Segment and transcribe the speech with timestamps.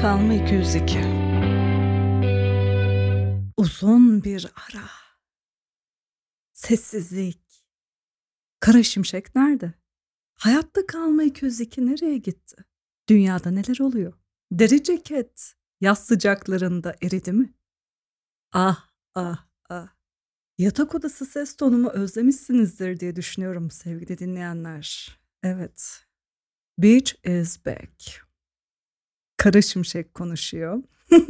[0.00, 0.98] Kalma 202
[3.56, 4.88] Uzun bir ara.
[6.52, 7.64] Sessizlik.
[8.60, 9.74] Kara Şimşek nerede?
[10.34, 12.56] Hayatta Kalma 202 nereye gitti?
[13.08, 14.12] Dünyada neler oluyor?
[14.52, 17.54] Deri ceket yaz sıcaklarında eridi mi?
[18.52, 19.88] Ah ah ah.
[20.58, 25.18] Yatak odası ses tonumu özlemişsinizdir diye düşünüyorum sevgili dinleyenler.
[25.42, 26.06] Evet.
[26.78, 28.29] Beach is back.
[29.40, 30.82] Kara Şimşek konuşuyor.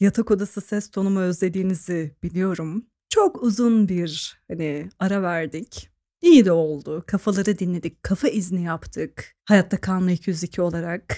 [0.00, 2.86] Yatak odası ses tonumu özlediğinizi biliyorum.
[3.08, 5.90] Çok uzun bir hani ara verdik.
[6.22, 7.04] İyi de oldu.
[7.06, 8.02] Kafaları dinledik.
[8.02, 9.34] Kafa izni yaptık.
[9.44, 11.16] Hayatta kalma 202 olarak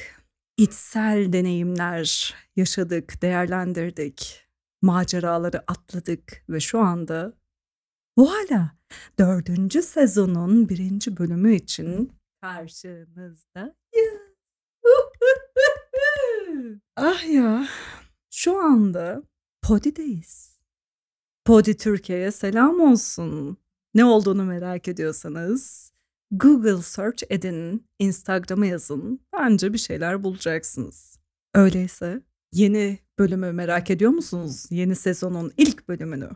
[0.56, 4.46] içsel deneyimler yaşadık, değerlendirdik.
[4.82, 7.32] Maceraları atladık ve şu anda
[8.18, 8.76] Voila!
[9.18, 13.46] Dördüncü sezonun birinci bölümü için karşınızdayız.
[16.96, 17.68] ah ya,
[18.30, 19.22] şu anda
[19.62, 20.56] Podi'deyiz.
[21.44, 23.56] Podi Türkiye'ye selam olsun.
[23.94, 25.92] Ne olduğunu merak ediyorsanız
[26.30, 29.20] Google search edin, Instagram'a yazın.
[29.32, 31.18] Bence bir şeyler bulacaksınız.
[31.54, 34.66] Öyleyse yeni bölümü merak ediyor musunuz?
[34.70, 36.30] Yeni sezonun ilk bölümünü.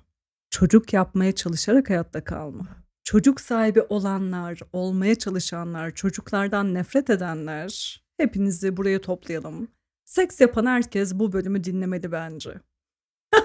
[0.50, 2.66] Çocuk yapmaya çalışarak hayatta kalma.
[3.04, 9.68] Çocuk sahibi olanlar, olmaya çalışanlar, çocuklardan nefret edenler hepinizi buraya toplayalım.
[10.10, 12.60] Seks yapan herkes bu bölümü dinlemeli bence.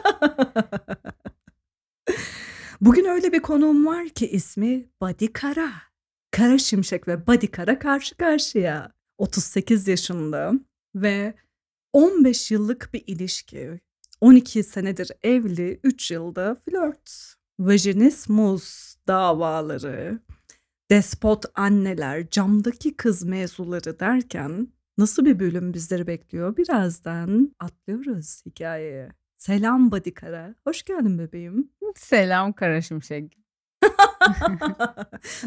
[2.81, 5.71] Bugün öyle bir konuğum var ki ismi Badi Kara.
[6.31, 8.91] Kara Şimşek ve Badi Kara karşı karşıya.
[9.17, 10.53] 38 yaşında
[10.95, 11.33] ve
[11.93, 13.79] 15 yıllık bir ilişki.
[14.21, 17.35] 12 senedir evli, 3 yılda flört.
[17.59, 20.19] Vajinismus davaları,
[20.91, 24.67] despot anneler, camdaki kız mevzuları derken
[24.97, 26.57] nasıl bir bölüm bizleri bekliyor?
[26.57, 29.09] Birazdan atlıyoruz hikayeye.
[29.38, 30.56] Selam Badikara.
[30.63, 31.72] Hoş geldin bebeğim.
[31.95, 33.38] Selam Kara Şimşek.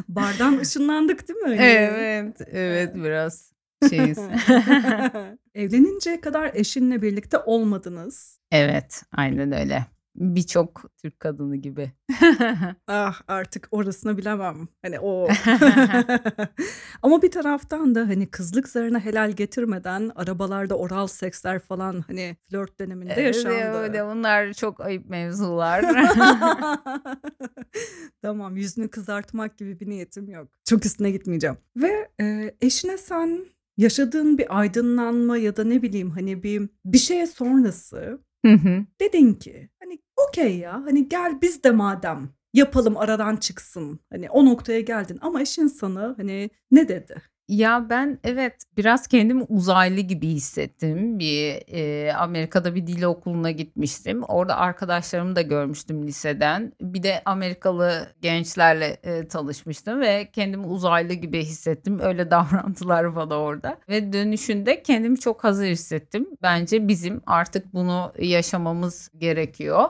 [0.08, 1.56] Bardan ışınlandık değil mi?
[1.60, 3.52] Evet, evet biraz
[3.90, 4.18] şeyiz.
[5.54, 8.40] Evleninceye kadar eşinle birlikte olmadınız.
[8.50, 9.86] evet, aynen öyle.
[10.18, 11.92] Birçok Türk kadını gibi.
[12.88, 14.68] Ah artık orasını bilemem.
[14.82, 15.28] Hani o.
[17.02, 22.80] Ama bir taraftan da hani kızlık zarına helal getirmeden arabalarda oral seksler falan hani flört
[22.80, 23.78] döneminde Evet, yaşandı.
[23.78, 25.84] öyle, bunlar çok ayıp mevzular.
[28.22, 30.48] tamam yüzünü kızartmak gibi bir niyetim yok.
[30.64, 31.56] Çok üstüne gitmeyeceğim.
[31.76, 33.46] Ve e, eşine sen
[33.76, 38.84] yaşadığın bir aydınlanma ya da ne bileyim hani bir bir şeye sonrası Hı hı.
[39.00, 44.00] dedin ki hani okey ya hani gel biz de madem yapalım aradan çıksın.
[44.10, 47.22] Hani o noktaya geldin ama eşin sana hani ne dedi?
[47.48, 51.18] Ya ben evet biraz kendimi uzaylı gibi hissettim.
[51.18, 51.62] Bir
[52.06, 54.22] e, Amerika'da bir dil okuluna gitmiştim.
[54.22, 56.72] Orada arkadaşlarımı da görmüştüm liseden.
[56.80, 61.98] Bir de Amerikalı gençlerle e, tanışmıştım ve kendimi uzaylı gibi hissettim.
[62.02, 63.78] Öyle davrandılar bana orada.
[63.88, 66.28] Ve dönüşünde kendimi çok hazır hissettim.
[66.42, 69.88] Bence bizim artık bunu yaşamamız gerekiyor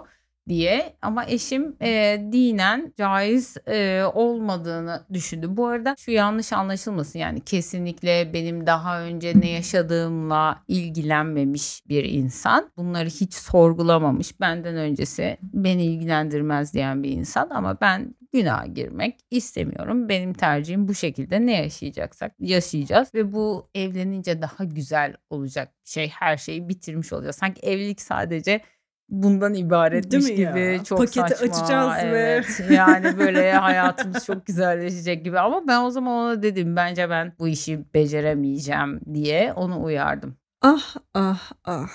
[0.48, 5.46] diye ama eşim e, dinen caiz e, olmadığını düşündü.
[5.56, 12.70] Bu arada şu yanlış anlaşılmasın yani kesinlikle benim daha önce ne yaşadığımla ilgilenmemiş bir insan.
[12.76, 14.40] Bunları hiç sorgulamamış.
[14.40, 20.08] Benden öncesi beni ilgilendirmez diyen bir insan ama ben günah girmek istemiyorum.
[20.08, 26.36] Benim tercihim bu şekilde ne yaşayacaksak yaşayacağız ve bu evlenince daha güzel olacak şey her
[26.36, 27.36] şeyi bitirmiş olacağız.
[27.36, 28.60] Sanki evlilik sadece
[29.08, 30.50] bundan ibaretmiş Değil mi ya?
[30.50, 31.46] gibi çok Paketi saçma.
[31.56, 32.60] açacağız ve- evet.
[32.70, 37.48] yani böyle hayatımız çok güzelleşecek gibi ama ben o zaman ona dedim bence ben bu
[37.48, 40.36] işi beceremeyeceğim diye onu uyardım.
[40.62, 41.88] Ah ah ah.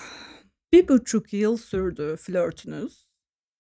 [0.74, 3.04] Bir buçuk yıl sürdü flörtünüz.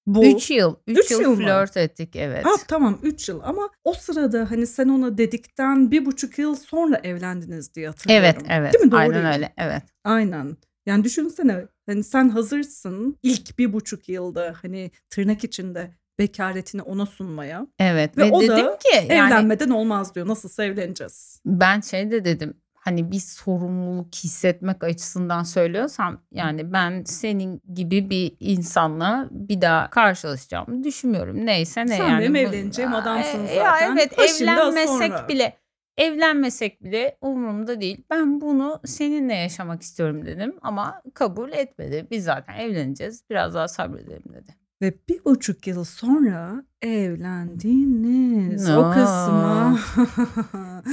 [0.05, 1.37] Bu 3 yıl 3 Üç yıl, yıl mı?
[1.37, 2.45] flört ettik evet.
[2.45, 6.99] Ah tamam 3 yıl ama o sırada hani sen ona dedikten bir buçuk yıl sonra
[7.03, 8.25] evlendiniz diye hatırlıyorum.
[8.25, 8.91] Evet evet Değil mi?
[8.91, 9.83] Doğru aynen öyle evet.
[10.03, 10.57] Aynen.
[10.85, 17.67] Yani düşünsene hani sen hazırsın ilk bir buçuk yılda hani tırnak içinde bekaretini ona sunmaya.
[17.79, 20.27] Evet Ve ve, o da dedim ki yani Evlenmeden olmaz diyor.
[20.27, 21.41] Nasılsa evleneceğiz.
[21.45, 28.35] ben şey de dedim hani bir sorumluluk hissetmek açısından söylüyorsam yani ben senin gibi bir
[28.39, 31.45] insanla bir daha karşılaşacağımı düşünmüyorum.
[31.45, 32.19] Neyse ne Sen yani.
[32.21, 33.93] benim bu- evleneceğim adamsın e, Ya zaten.
[33.97, 35.27] evet Ha şimdi, ha evlenmesek sonra.
[35.27, 35.57] bile
[35.97, 38.03] evlenmesek bile umurumda değil.
[38.09, 42.07] Ben bunu seninle yaşamak istiyorum dedim ama kabul etmedi.
[42.11, 43.23] Biz zaten evleneceğiz.
[43.29, 44.55] Biraz daha sabredelim dedi.
[44.81, 48.69] Ve bir buçuk yıl sonra evlendiniz.
[48.69, 48.93] O Aa.
[48.93, 49.79] kısma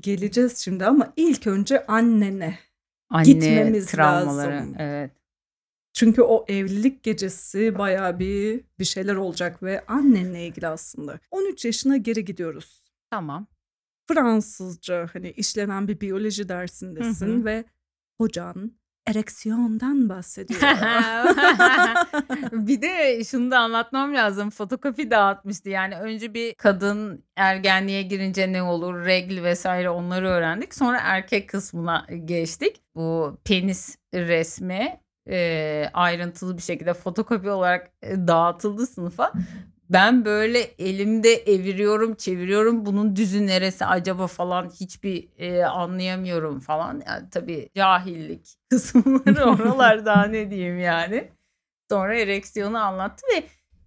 [0.00, 2.58] geleceğiz şimdi ama ilk önce annene.
[3.10, 4.56] Anne Gitmemiz travmaları.
[4.56, 4.74] lazım.
[4.78, 5.10] Evet.
[5.92, 11.18] Çünkü o evlilik gecesi bayağı bir bir şeyler olacak ve annenle ilgili aslında.
[11.30, 12.84] 13 yaşına geri gidiyoruz.
[13.10, 13.46] Tamam.
[14.08, 16.48] Fransızca hani işlenen bir biyoloji Hı hı.
[16.48, 17.64] dersindesin ve
[18.20, 18.72] hocan
[19.08, 20.60] ereksiyondan bahsediyor.
[22.52, 24.50] Bir de şunu da anlatmam lazım.
[24.50, 25.68] Fotokopi dağıtmıştı.
[25.68, 30.74] Yani önce bir kadın ergenliğe girince ne olur, regl vesaire onları öğrendik.
[30.74, 32.82] Sonra erkek kısmına geçtik.
[32.94, 39.32] Bu penis resmi e, ayrıntılı bir şekilde fotokopi olarak dağıtıldı sınıfa.
[39.90, 42.86] Ben böyle elimde eviriyorum, çeviriyorum.
[42.86, 47.02] Bunun düzü neresi acaba falan hiçbir e, anlayamıyorum falan.
[47.06, 51.30] Yani tabii cahillik kısımları oralarda ne diyeyim yani.
[51.90, 53.44] Sonra ereksiyonu anlattı ve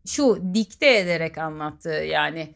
[0.08, 1.90] şu dikte ederek anlattı.
[1.90, 2.56] Yani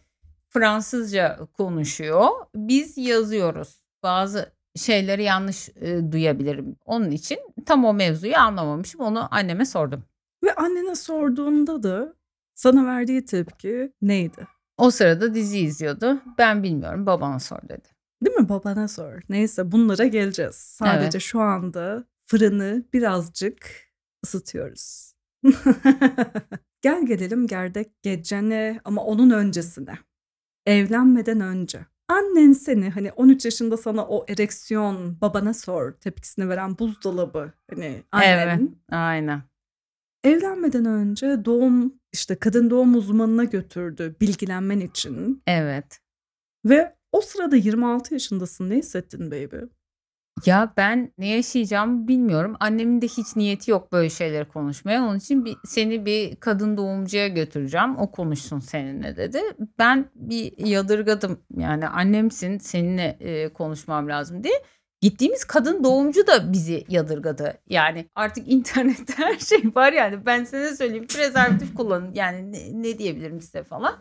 [0.49, 2.29] Fransızca konuşuyor.
[2.55, 3.85] Biz yazıyoruz.
[4.03, 6.75] Bazı şeyleri yanlış e, duyabilirim.
[6.85, 9.01] Onun için tam o mevzuyu anlamamışım.
[9.01, 10.03] Onu anneme sordum.
[10.43, 12.13] ve annene sorduğunda da
[12.55, 14.47] sana verdiği tepki neydi?
[14.77, 16.21] O sırada dizi izliyordu.
[16.37, 17.87] Ben bilmiyorum babana sor dedi.
[18.25, 18.49] Değil mi?
[18.49, 19.21] Babana sor.
[19.29, 20.55] Neyse bunlara geleceğiz.
[20.55, 21.21] Sadece Evet.
[21.21, 23.69] şu anda fırını birazcık
[24.25, 25.13] ısıtıyoruz.
[26.81, 29.93] Gel gelelim gerdek gecene ama onun öncesine.
[30.65, 31.85] Evlenmeden önce.
[32.09, 38.37] Annen seni hani 13 yaşında sana o ereksiyon babana sor tepkisini veren buzdolabı hani annen
[38.59, 38.69] Evet.
[38.91, 39.41] Aynen.
[40.23, 45.99] evlenmeden önce doğum işte kadın doğum uzmanına götürdü bilgilenmen için Evet.
[46.65, 49.55] ve o sırada 26 yaşındasın ne hissettin baby?
[50.45, 52.55] Ya ben ne yaşayacağımı bilmiyorum.
[52.59, 55.03] Annemin de hiç niyeti yok böyle şeyleri konuşmaya.
[55.03, 57.97] Onun için bir, seni bir kadın doğumcuya götüreceğim.
[57.97, 59.41] O konuşsun seninle dedi.
[59.79, 61.39] Ben bir yadırgadım.
[61.57, 64.63] Yani annemsin seninle e, konuşmam lazım diye.
[65.05, 67.57] Gittiğimiz kadın doğumcu da bizi yadırgadı.
[67.69, 70.25] Yani artık internette her şey var yani.
[70.25, 72.13] Ben size söyleyeyim prezervatif kullanın.
[72.13, 73.95] Yani ne, ne diyebilirim size falan.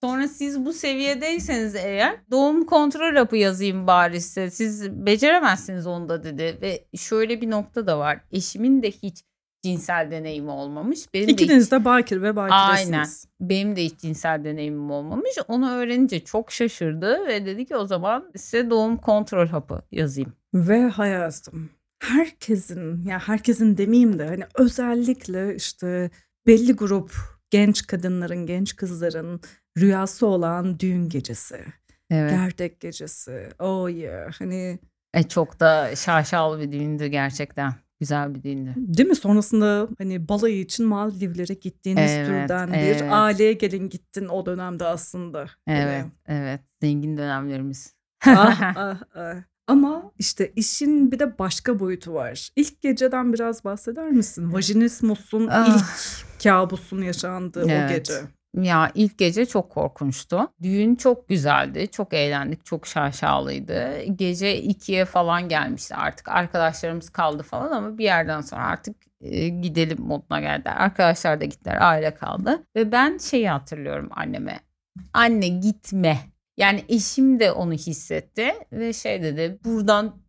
[0.00, 4.50] Sonra siz bu seviyedeyseniz eğer doğum kontrol hapı yazayım bari size.
[4.50, 6.58] Siz beceremezsiniz onu da dedi.
[6.62, 8.20] Ve şöyle bir nokta da var.
[8.32, 9.24] Eşimin de hiç
[9.66, 11.14] cinsel deneyimi olmamış.
[11.14, 12.92] Benim de hiç, İkiniz de bakir ve bakiresiniz.
[12.94, 13.06] Aynen.
[13.40, 15.30] benim de hiç cinsel deneyimim olmamış.
[15.48, 20.32] Onu öğrenince çok şaşırdı ve dedi ki o zaman size doğum kontrol hapı yazayım.
[20.54, 21.70] Ve hayatım
[22.02, 26.10] herkesin ya herkesin demeyeyim de hani özellikle işte
[26.46, 27.14] belli grup
[27.50, 29.40] genç kadınların, genç kızların
[29.78, 31.60] rüyası olan düğün gecesi,
[32.10, 32.30] Evet.
[32.30, 33.48] gerdek gecesi.
[33.58, 34.32] Oh yeah.
[34.38, 34.78] Hani
[35.14, 37.72] E, çok da şaşalı bir düğündü gerçekten.
[38.00, 38.74] Güzel bir düğündü.
[38.76, 39.16] değil mi?
[39.16, 43.02] Sonrasında hani balayı için Maldivlere gittiğiniz Evet, türden evet.
[43.02, 45.46] bir aileye gelin gittin o dönemde aslında.
[45.66, 46.60] Evet, evet.
[46.82, 47.94] Zengin dönemlerimiz.
[48.26, 49.34] ah, ah, ah.
[49.68, 52.50] Ama işte işin bir de başka boyutu var.
[52.56, 54.52] İlk geceden biraz bahseder misin?
[54.52, 55.68] Vajinismus'un Ah.
[55.68, 57.90] ilk kabusunu yaşandığı o Evet.
[57.96, 58.14] gece.
[58.62, 60.52] Ya ilk gece çok korkunçtu.
[60.62, 61.88] Düğün çok güzeldi.
[61.88, 62.64] Çok eğlendik.
[62.64, 64.02] Çok şaşalıydı.
[64.02, 66.28] Gece 2'ye falan gelmişti artık.
[66.28, 70.70] Arkadaşlarımız kaldı falan ama bir yerden sonra artık e, gidelim moduna geldi.
[70.70, 71.78] Arkadaşlar da gittiler.
[71.80, 72.62] Aile kaldı.
[72.76, 74.60] Ve ben şeyi hatırlıyorum anneme.
[75.12, 76.18] Anne gitme.
[76.56, 80.22] Yani eşim de onu hissetti ve şey dedi buradan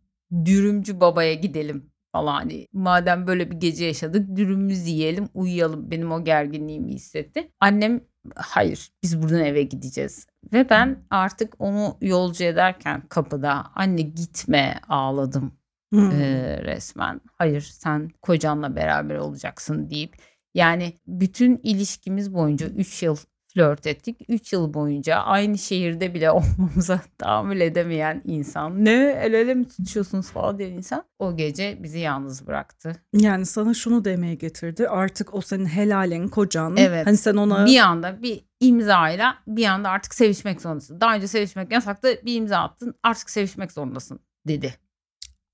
[0.44, 6.24] dürümcü babaya gidelim falan hani madem böyle bir gece yaşadık dürümümüzü yiyelim uyuyalım benim o
[6.24, 7.52] gerginliğimi hissetti.
[7.60, 8.00] Annem
[8.36, 15.58] hayır biz buradan eve gideceğiz ve ben artık onu yolcu ederken kapıda anne gitme ağladım
[15.92, 16.10] Hmm.
[16.10, 17.20] e, resmen.
[17.34, 20.16] Hayır sen kocanla beraber olacaksın deyip
[20.54, 23.16] yani bütün ilişkimiz boyunca 3 yıl
[23.58, 24.16] flört ettik.
[24.28, 28.84] 3 yıl boyunca aynı şehirde bile olmamıza tahammül edemeyen insan.
[28.84, 31.04] Ne el ele mi tutuşuyorsunuz falan diyen insan.
[31.18, 32.92] O gece bizi yalnız bıraktı.
[33.12, 34.88] Yani sana şunu demeye getirdi.
[34.88, 36.76] Artık o senin helalin, kocan.
[36.76, 37.06] Evet.
[37.06, 41.00] Hani sen ona Bir anda bir imzayla bir anda artık sevişmek zorundasın.
[41.00, 44.74] Daha önce sevişmek yasaktı bir imza attın artık sevişmek zorundasın dedi.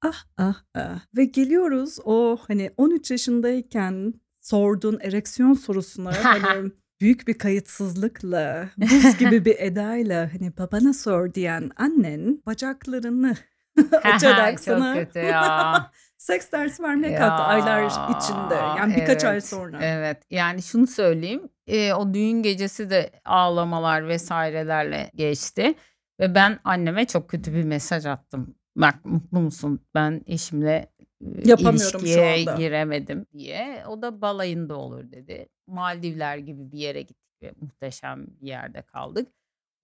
[0.03, 1.01] ah ah ah.
[1.17, 6.71] Ve geliyoruz o hani 13 yaşındayken sorduğun ereksiyon sorusuna hani
[7.05, 13.35] büyük bir kayıtsızlıkla, buz gibi bir edayla hani babana sor diyen annen bacaklarını
[14.03, 15.91] açarak sana kötü ya.
[16.19, 18.55] seks dersi vermeye Ya, kalktı aylar içinde.
[18.55, 19.79] Yani birkaç ay evet, sonra.
[19.83, 25.75] Evet yani şunu söyleyeyim e, o düğün gecesi de ağlamalar vesairelerle geçti
[26.21, 28.55] ve ben anneme çok kötü bir mesaj attım.
[28.77, 33.85] Bak mutlu musun ben eşimle Yapamıyorum şu ilişkiye anda." giremedim diye.
[33.89, 35.49] O da balayında olur dedi.
[35.67, 39.29] Maldivler gibi bir yere gittik ve muhteşem bir yerde kaldık.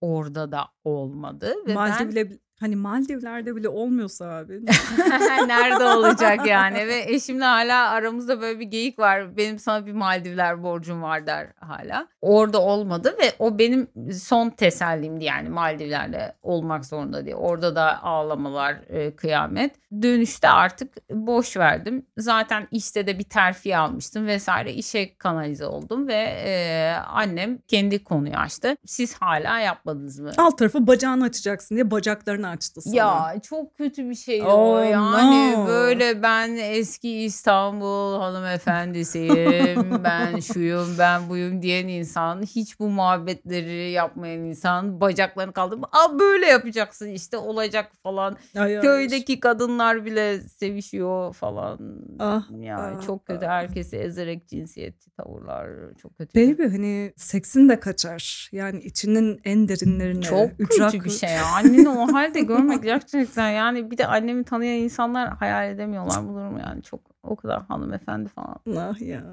[0.01, 2.29] Orada da olmadı ve ben Maldivle
[2.61, 4.61] Hani Maldivler'de bile olmuyorsa abi.
[5.47, 9.37] Nerede olacak yani ve eşimle hala aramızda böyle bir geyik var.
[9.37, 12.07] Benim sana bir Maldivler borcum var der hala.
[12.21, 17.35] Orada olmadı ve o benim son tesellimdi yani Maldivler'de olmak zorunda diye.
[17.35, 19.75] Orada da ağlamalar, e, kıyamet.
[20.01, 22.05] Dönüşte artık boş verdim.
[22.17, 24.73] Zaten işte de bir terfi almıştım vesaire.
[24.73, 28.75] işe kanalize oldum ve e, annem kendi konuyu açtı.
[28.85, 30.31] Siz hala yapmadınız mı?
[30.37, 32.95] Alt tarafı bacağını açacaksın diye bacaklarını açtı sana.
[32.95, 35.67] Ya çok kötü bir şey o Oh, yani no.
[35.67, 44.39] böyle ben eski İstanbul hanımefendisiyim ben şuyum ben buyum diyen insan hiç bu muhabbetleri yapmayan
[44.43, 51.79] insan bacaklarını kaldırıp Aa, böyle yapacaksın işte olacak falan Ay, köydeki kadınlar bile sevişiyor falan
[52.19, 53.49] Ah, yani ah, çok kötü ah.
[53.49, 55.67] herkesi ezerek cinsiyetçi tavırlar
[56.01, 58.49] çok kötü Baby hani seksin de kaçar.
[58.51, 60.21] Yani içinin en derinlerine.
[60.21, 61.43] Çok ücra kötü bir şey ya.
[61.91, 66.83] O halde görmek gerçekten yani bir de annemi tanıyan insanlar hayal edemiyorlar bu durumu yani.
[66.83, 68.55] Çok o kadar hanımefendi falan.
[68.77, 69.23] Ah ya.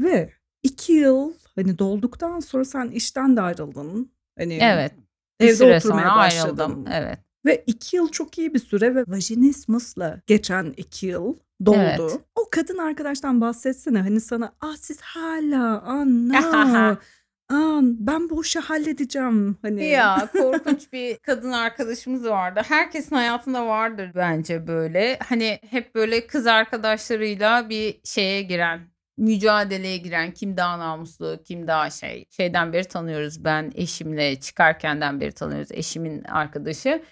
[0.00, 0.30] Ve
[0.62, 4.12] iki yıl hani dolduktan sonra sen işten de ayrıldın.
[4.38, 4.92] Hani Evet.
[5.40, 6.58] Evde süre oturmaya başladın.
[6.58, 6.84] ayrıldım.
[6.92, 7.18] Evet.
[7.44, 11.36] Ve iki yıl çok iyi bir süre ve vajinismusla geçen iki yıl
[11.66, 11.76] doldu.
[11.78, 12.20] Evet.
[12.34, 16.98] O kadın arkadaştan bahsetsene hani sana ah siz hala ana
[17.48, 19.84] an ben bu işi halledeceğim hani.
[19.84, 22.62] Ya korkunç bir kadın arkadaşımız vardı.
[22.68, 25.18] Herkesin hayatında vardır bence böyle.
[25.28, 31.90] Hani hep böyle kız arkadaşlarıyla bir şeye giren mücadeleye giren kim daha namuslu kim daha
[31.90, 37.02] şey şeyden beri tanıyoruz ben eşimle çıkarkenden beri tanıyoruz eşimin arkadaşı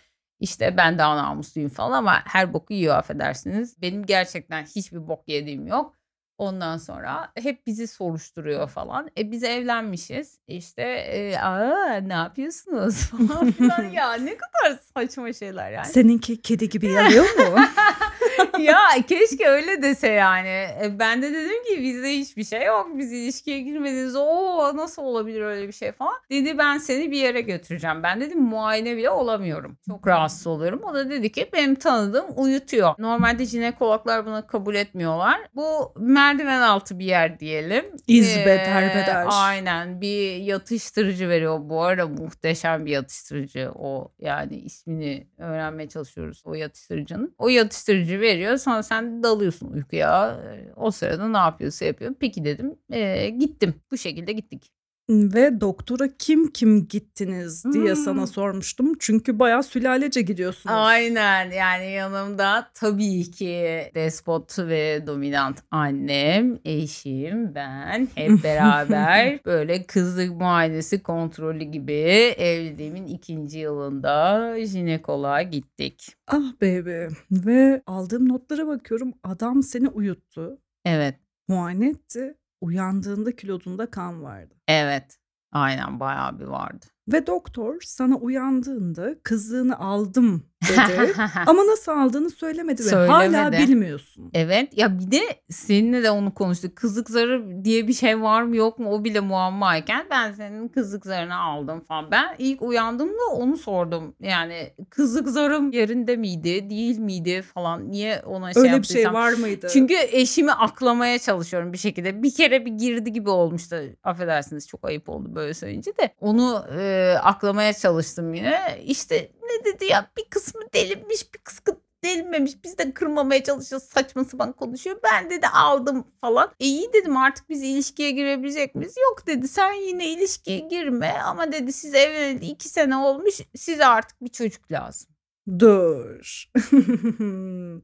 [0.41, 5.67] işte ben daha namusluyum falan ama her boku yiyor affedersiniz benim gerçekten hiçbir bok yediğim
[5.67, 6.02] yok
[6.43, 9.11] ondan sonra hep bizi soruşturuyor falan.
[9.19, 10.39] E biz evlenmişiz.
[10.47, 12.95] İşte e, aa ne yapıyorsunuz?
[13.29, 13.83] falan filan.
[13.83, 15.87] Ya ne kadar saçma şeyler yani.
[15.87, 17.59] Seninki kedi gibi yalıyor mu?
[18.59, 18.79] ya
[19.09, 20.49] keşke öyle dese yani.
[20.49, 22.89] E, Ben de dedim ki bizde hiçbir şey yok.
[22.95, 24.17] Biz ilişkiye girmediniz.
[24.17, 26.15] Oo nasıl olabilir öyle bir şey falan.
[26.31, 28.03] Dedi ben seni bir yere götüreceğim.
[28.03, 29.79] Ben dedim muayene bile olamıyorum.
[29.89, 30.81] Çok rahatsız oluyorum.
[30.85, 32.95] O da dedi ki benim tanıdığım uyutuyor.
[32.99, 35.41] Normalde jinekologlar bunu kabul etmiyorlar.
[35.55, 37.85] Bu merdiven altı bir yer diyelim.
[38.07, 39.27] İzbet, Ee, herbeder.
[39.31, 41.59] Aynen bir yatıştırıcı veriyor.
[41.63, 44.13] Bu arada muhteşem bir yatıştırıcı o.
[44.19, 47.35] Yani ismini öğrenmeye çalışıyoruz o yatıştırıcının.
[47.39, 50.41] O yatıştırıcı veriyor sonra sen dalıyorsun uykuya.
[50.55, 52.15] Ee, O sırada ne yapıyorsa yapıyor.
[52.21, 53.75] Peki dedim Ee, gittim.
[53.91, 54.71] Bu şekilde gittik.
[55.13, 57.97] Ve doktora kim kim gittiniz diye Hmm.
[58.05, 58.93] sana sormuştum.
[58.99, 60.75] Çünkü bayağı sülalece gidiyorsunuz.
[60.79, 70.31] Aynen yani yanımda tabii ki despot ve dominant annem, eşim, ben hep beraber böyle kızlık
[70.37, 71.93] muayenesi kontrolü gibi
[72.39, 76.15] evliliğimin ikinci yılında jinekoloğa gittik.
[76.29, 77.07] Ah baby.
[77.31, 79.13] Ve aldığım notlara bakıyorum.
[79.23, 80.59] Adam seni uyuttu.
[80.85, 81.15] Evet,
[81.49, 82.35] Muayene etti.
[82.63, 84.55] Uyandığında kilodunda kan vardı.
[84.69, 85.19] evet.
[85.53, 86.87] Aynen bayağı bir vardı.
[87.13, 91.15] Ve doktor sana uyandığında kızlığını aldım dedi.
[91.47, 93.59] Ama nasıl aldığını söylemedi ve hala Söylemedi.
[93.59, 94.31] bilmiyorsun.
[94.35, 96.77] Evet ya bir de seninle de onu konuştuk.
[96.77, 101.07] Kızlık zarı diye bir şey var mı yok mu o bile muammayken ben senin kızlık
[101.07, 102.11] zarını aldım falan.
[102.11, 104.15] Ben ilk uyandığımda onu sordum.
[104.21, 109.33] Yani kızlık zarım yerinde miydi değil miydi falan niye ona şey Öyle bir şey var
[109.33, 109.67] mıydı?
[109.73, 112.23] Çünkü eşimi aklamaya çalışıyorum bir şekilde.
[112.23, 113.77] Bir kere bir girdi gibi olmuştu.
[114.05, 116.15] Affedersiniz çok ayıp oldu böyle söyleyince de.
[116.21, 118.61] Onu e, aklamaya çalıştım yine.
[118.85, 122.65] İşte ne dedi ya bir kısmı delinmiş bir kısmı delinmemiş.
[122.65, 123.89] Biz de kırmamaya çalışıyoruz.
[123.89, 125.01] Saçma sapan konuşuyor.
[125.05, 126.53] Ben dedi aldım falan.
[126.61, 128.95] E iyi dedim artık biz ilişkiye girebilecek miyiz?
[129.11, 131.13] Yok dedi sen yine ilişkiye girme.
[131.25, 133.41] Ama dedi siz evleneli iki sene olmuş.
[133.57, 135.11] Size artık bir çocuk lazım.
[135.59, 136.45] Dur.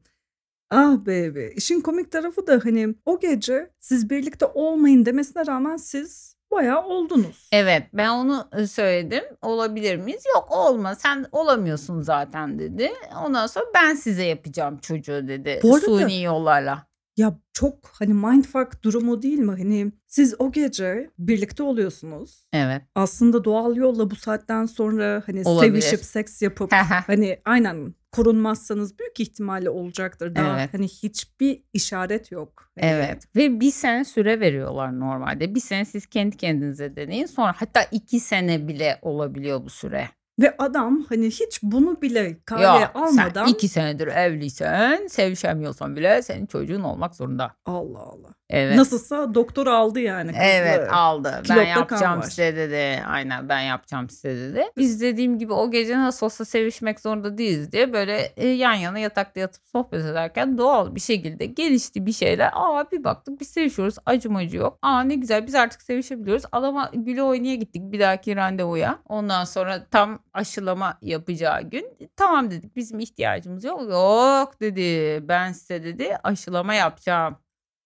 [0.71, 1.47] ah baby.
[1.57, 7.49] İşin komik tarafı da hani o gece siz birlikte olmayın demesine rağmen siz bayağı oldunuz.
[7.53, 9.25] Evet ben onu e, söyledim.
[9.43, 10.23] Olabilir miyiz?
[10.35, 12.91] Yok olma sen olamıyorsun zaten dedi.
[13.25, 15.61] Ondan sonra ben size yapacağım çocuğu dedi.
[15.63, 16.89] Bu arada- Suni yollarla.
[17.17, 19.51] Ya çok hani mindfuck durumu değil mi?
[19.51, 22.47] Hani siz o gece birlikte oluyorsunuz.
[22.53, 22.83] Evet.
[22.95, 25.81] Aslında doğal yolla bu saatten sonra hani Olabilir.
[25.81, 26.73] sevişip seks yapıp
[27.07, 30.35] hani aynen korunmazsanız büyük ihtimalle olacaktır.
[30.35, 30.75] Daha Evet.
[30.75, 32.71] hani hiçbir işaret yok.
[32.81, 33.37] Hani evet.
[33.37, 35.55] Ve bir sene süre veriyorlar normalde.
[35.55, 37.27] Bir sene siz kendi kendinize deneyin.
[37.27, 40.09] Sonra hatta iki sene bile olabiliyor bu süre.
[40.41, 46.23] Ve adam hani hiç bunu bile kaleye Ya almadan sen iki senedir evliysen sevişemiyorsan bile
[46.23, 47.55] senin çocuğun olmak zorunda.
[47.67, 48.35] Allah Allah.
[48.51, 48.77] Evet.
[48.77, 50.43] Nasılsa doktor aldı yani kızı.
[50.43, 51.33] Evet aldı.
[51.35, 53.05] Ben Kilotla kan yapacağım size dedi.
[53.07, 54.65] Aynen ben yapacağım size dedi.
[54.77, 58.99] Biz dediğim gibi o gece nasıl olsa sevişmek zorunda değiliz diye böyle e, yan yana
[58.99, 62.51] yatakta yatıp sohbet ederken doğal bir şekilde gelişti bir şeyler.
[62.55, 63.95] Aa bir baktık biz sevişiyoruz.
[64.07, 64.79] Acımacı yok.
[64.83, 66.45] Aa ne güzel biz artık sevişebiliyoruz.
[66.53, 68.99] Adama güle oynaya gittik bir dahaki randevuya.
[69.09, 71.87] Ondan sonra tam aşılama yapacağı gün
[72.17, 73.83] tamam dedik bizim ihtiyacımız yok.
[73.91, 77.37] Yok dedi ben size dedi aşılama yapacağım.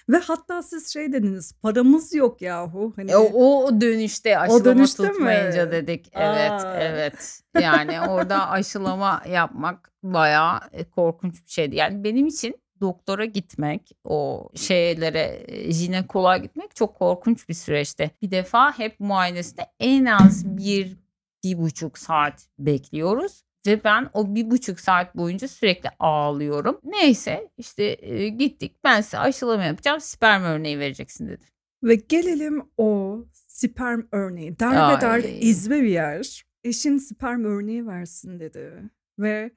[0.10, 2.94] Ve hatta siz şey dediniz paramız yok yahu.
[2.96, 5.10] Hani E, O, o dönüşte aşılama dönüşte mi?
[5.10, 6.10] tutmayınca dedik.
[6.14, 6.78] Evet, Aa.
[6.80, 7.42] evet.
[7.62, 11.76] Yani orada aşılama yapmak bayağı e, korkunç bir şeydi.
[11.76, 18.12] Yani benim için doktora gitmek, o şeylere, e, jinekoloğa gitmek çok korkunç bir süreçti.
[18.22, 20.98] Bir defa hep muayenesinde en az bir,
[21.44, 23.44] bir buçuk saat bekliyoruz.
[23.68, 26.80] Ve ben o bir buçuk saat boyunca sürekli ağlıyorum.
[26.84, 28.76] Neyse işte e, gittik.
[28.84, 30.02] Ben size aşılama yapacağım.
[30.02, 31.46] Sperm örneği vereceksin dedi.
[31.84, 34.60] Ve gelelim o sperm örneği.
[34.60, 35.50] Derbeder Ay.
[35.50, 36.44] izbe bir yer.
[36.64, 38.90] Eşin sperm örneği versin dedi.
[39.20, 39.52] Ve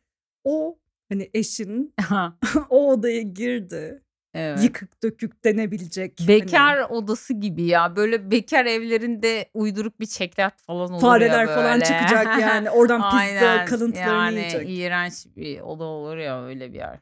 [0.44, 1.94] o hani eşin
[2.70, 4.02] o odaya girdi.
[4.36, 4.62] Evet.
[4.62, 6.20] Yıkık dökük denebilecek.
[6.20, 7.96] hani Bekar odası gibi ya.
[7.96, 12.70] Böyle bekar evlerinde uyduruk bir çekyat falan olur fareler ya falan çıkacak yani.
[12.70, 14.68] Oradan pizza kalıntılarını yani yiyecek.
[14.70, 16.98] iğrenç bir oda olur ya öyle bir yer.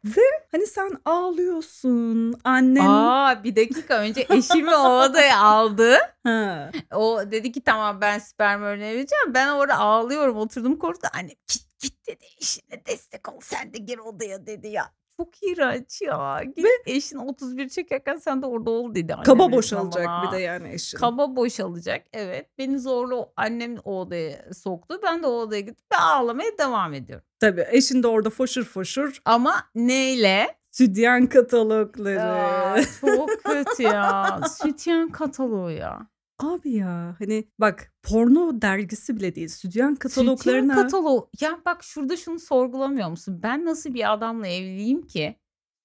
[0.52, 2.34] Hani sen ağlıyorsun.
[2.44, 5.96] Annen Aa bir dakika önce eşimi o odaya aldı.
[6.24, 6.70] ha.
[6.94, 9.34] O dedi ki tamam ben sperm örneği vereceğim.
[9.34, 11.08] Ben orada ağlıyorum oturdum korktu.
[11.14, 14.90] Annem git git dedi eşine destek ol sen de gir odaya dedi ya.
[15.20, 16.40] Çok iğrenç ya.
[16.56, 19.14] Git eşin 31 çekerken sen de orada ol dedi.
[19.24, 20.26] kaba annem boşalacak bana.
[20.32, 20.98] bir de yani eşin.
[20.98, 22.46] Kaba boşalacak evet.
[22.58, 25.00] Beni zorla annem o odaya soktu.
[25.02, 27.26] Ben de o odaya gittim ve ağlamaya devam ediyorum.
[27.40, 30.56] Tabii eşin de orada foşur foşur Ama neyle?
[30.70, 32.22] sütyen katalogları.
[32.22, 34.40] Aa, çok kötü ya.
[34.62, 36.06] Sütyen kataloğu ya.
[36.38, 39.48] Abi ya hani bak porno dergisi bile değil.
[39.48, 40.72] Sütyen kataloglarına.
[40.72, 41.30] Sütyen kataloğu.
[41.40, 43.40] Ya bak şurada şunu sorgulamıyor musun?
[43.42, 45.36] Ben nasıl bir adamla evliyim ki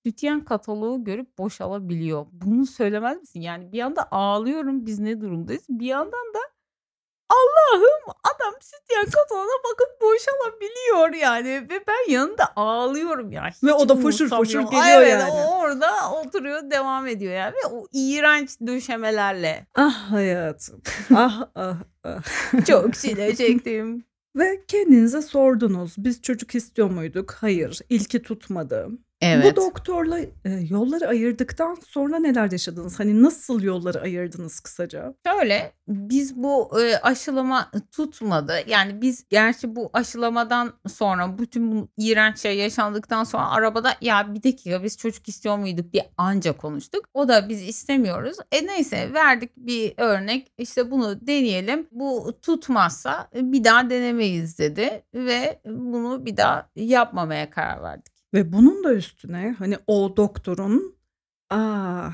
[0.06, 2.26] sütyen kataloğu görüp boşalabiliyor?
[2.32, 3.42] Bunu söylemez misin?
[3.42, 5.64] Yani bir yanda ağlıyorum biz ne durumdayız?
[5.70, 6.40] Bir yandan da
[7.30, 13.50] Allah'ım adam sütyen kataloğuna bakıp boşalabiliyor yani ve ben yanında ağlıyorum ya.
[13.64, 15.32] Ve o Hiç da foşur foşur geliyor evet, yani.
[15.32, 20.82] o orada oturuyor devam ediyor yani ve o iğrenç döşemelerle Ah hayatım.
[21.16, 22.66] ah ah ah.
[22.68, 24.06] çok çile çektim.
[24.36, 25.96] Ve kendinize sordunuz.
[25.98, 27.32] Biz çocuk istiyor muyduk?
[27.32, 27.80] Hayır.
[27.90, 28.90] İlki tutmadı.
[29.22, 29.58] Evet.
[29.58, 33.00] Bu doktorla e, yolları ayırdıktan sonra neler yaşadınız?
[33.00, 35.14] Hani nasıl yolları ayırdınız kısaca?
[35.28, 38.54] Şöyle biz bu e, aşılama tutmadı.
[38.68, 44.44] Yani biz gerçi bu aşılamadan sonra bütün bu iğrenç şey yaşandıktan sonra arabada ya bir
[44.44, 47.06] dakika biz çocuk istiyor muyduk diye anca konuştuk.
[47.14, 48.38] O da biz istemiyoruz.
[48.52, 51.88] E neyse verdik bir örnek işte bunu deneyelim.
[51.92, 58.19] Bu tutmazsa bir daha denemeyiz dedi ve bunu bir daha yapmamaya karar verdik.
[58.34, 61.00] Ve bunun da üstüne hani o doktorun
[61.50, 62.10] aa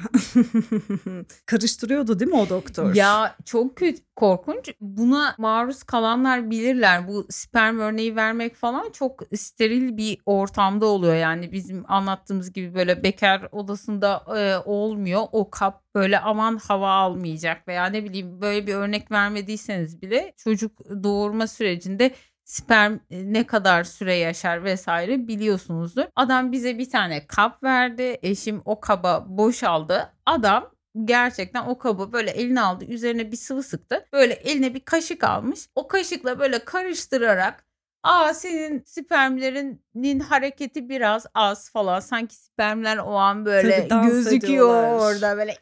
[1.45, 2.95] karıştırıyordu değil mi o doktor?
[2.95, 4.73] Ya çok kötü, korkunç.
[4.81, 7.07] Buna maruz kalanlar bilirler.
[7.07, 11.15] Bu sperm örneği vermek falan çok steril bir ortamda oluyor.
[11.15, 15.21] Yani bizim anlattığımız gibi böyle bekar odasında e, olmuyor.
[15.31, 21.03] O kap böyle aman hava almayacak veya ne bileyim böyle bir örnek vermediyseniz bile çocuk
[21.03, 22.11] doğurma sürecinde
[22.45, 26.03] sperm e, ne kadar süre yaşar vesaire biliyorsunuzdur.
[26.15, 28.17] Adam bize bir tane kap verdi.
[28.23, 30.13] Eşim o kaba boşaldı.
[30.25, 30.71] Adam
[31.05, 34.05] gerçekten o kabı böyle eline aldı üzerine bir sıvı sıktı.
[34.13, 35.59] Böyle eline bir kaşık almış.
[35.75, 37.65] O kaşıkla böyle karıştırarak
[38.05, 41.99] Aa senin spermlerinin hareketi biraz az falan.
[41.99, 44.99] Sanki spermler o an böyle gözüküyor ediyorlar.
[44.99, 45.55] orada böyle.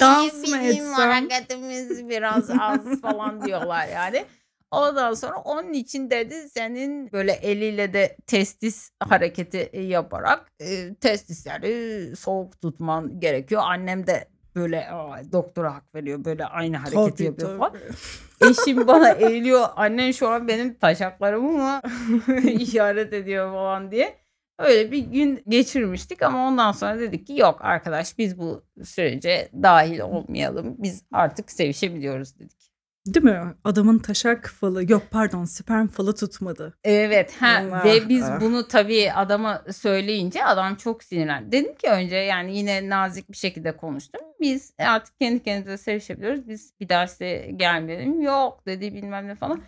[0.00, 0.92] Dans mı etsem?
[0.92, 4.24] hareketimiz biraz az falan diyorlar yani.
[4.70, 12.60] Ondan sonra onun için dedi senin böyle eliyle de testis hareketi yaparak e, testisleri soğuk
[12.60, 13.62] tutman gerekiyor.
[13.64, 17.72] Annem de böyle aa, doktora hak veriyor böyle aynı hareketi Tabii, yapıyor falan.
[17.72, 18.50] tabii.
[18.50, 19.68] Eşim bana eğiliyor.
[19.76, 21.80] Annen şu an benim taşaklarımı mı
[22.50, 24.16] işaret ediyor falan diye.
[24.58, 30.00] Öyle bir gün geçirmiştik ama ondan sonra dedik ki yok arkadaş biz bu sürece dahil
[30.00, 30.74] olmayalım.
[30.78, 32.65] Biz artık sevişebiliyoruz dedik.
[33.06, 33.54] Değil mi?
[33.64, 36.74] Adamın taşak falı yok pardon sperm falı tutmadı.
[36.84, 37.84] Evet ha, Allah.
[37.84, 38.40] ve biz Ah.
[38.40, 41.52] bunu tabii adama söyleyince adam çok sinirlendi.
[41.52, 44.20] Dedim ki önce yani yine nazik bir şekilde konuştum.
[44.40, 46.48] Biz artık kendi kendimize sevişebiliyoruz.
[46.48, 48.20] Biz bir daha size gelmeyelim.
[48.20, 49.60] Yok dedi bilmem ne falan.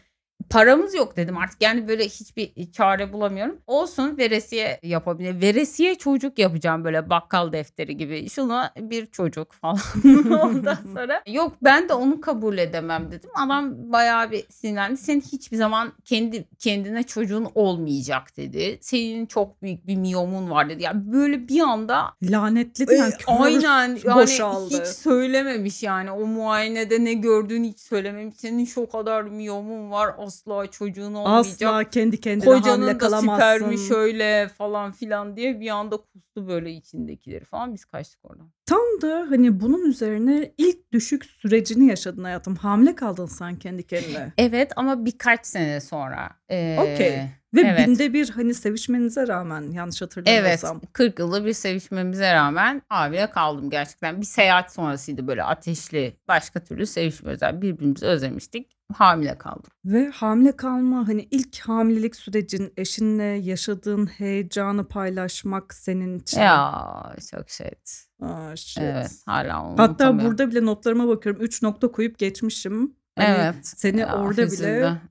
[0.51, 3.59] Paramız yok dedim artık yani böyle hiçbir çare bulamıyorum.
[3.67, 5.41] Olsun veresiye yapabilir.
[5.41, 8.31] Veresiye çocuk yapacağım böyle bakkal defteri gibi.
[8.31, 9.79] Şuna bir çocuk falan.
[10.43, 13.31] Ondan sonra yok ben de onu kabul edemem dedim.
[13.35, 14.97] Adam bayağı bir sinirlendi.
[14.97, 18.79] Senin hiçbir zaman kendi kendine çocuğun olmayacak dedi.
[18.81, 20.83] Senin çok büyük bir miyomun var dedi.
[20.83, 24.81] Yani böyle bir anda Lanetli yani e, aynen yani boşaldı.
[24.81, 28.37] hiç söylememiş yani o muayenede ne gördüğünü hiç söylememiş.
[28.37, 31.63] Senin şu kadar miyomun var asla çocuğun olmayacak.
[31.63, 33.35] Asla kendi kendine Kocanın da kalamazsın.
[33.35, 38.51] spermi şöyle falan filan diye bir anda kustu böyle içindekileri falan biz kaçtık oradan.
[38.67, 42.57] Tam da hani bunun üzerine ilk düşük sürecini yaşadın hayatım.
[42.57, 44.33] Hamile kaldın sen kendi kendine.
[44.39, 46.38] Evet ama birkaç sene sonra.
[46.51, 47.23] Ee, Okey.
[47.55, 47.89] Ve evet.
[47.89, 50.81] binde bir hani sevişmenize rağmen yanlış Evet hatırlamıyorsam.
[50.93, 54.21] 40 yılda bir sevişmemize rağmen hamile kaldım gerçekten.
[54.21, 57.43] Bir seyahat sonrasıydı böyle ateşli başka türlü sevişmiyoruz.
[57.43, 59.71] Yani birbirimizi özlemiştik hamile kaldım.
[59.85, 66.41] Ve hamile kalma hani ilk hamilelik sürecin eşinle yaşadığın heyecanı paylaşmak senin için.
[66.41, 67.77] Ya çok şeydi.
[68.23, 68.83] Aa, shit.
[68.83, 71.43] Evet hala onu Hatta burada bile notlarıma bakıyorum.
[71.43, 72.97] 3 nokta koyup geçmişim.
[73.19, 73.55] Hani Evet.
[73.67, 74.69] Seni orada bile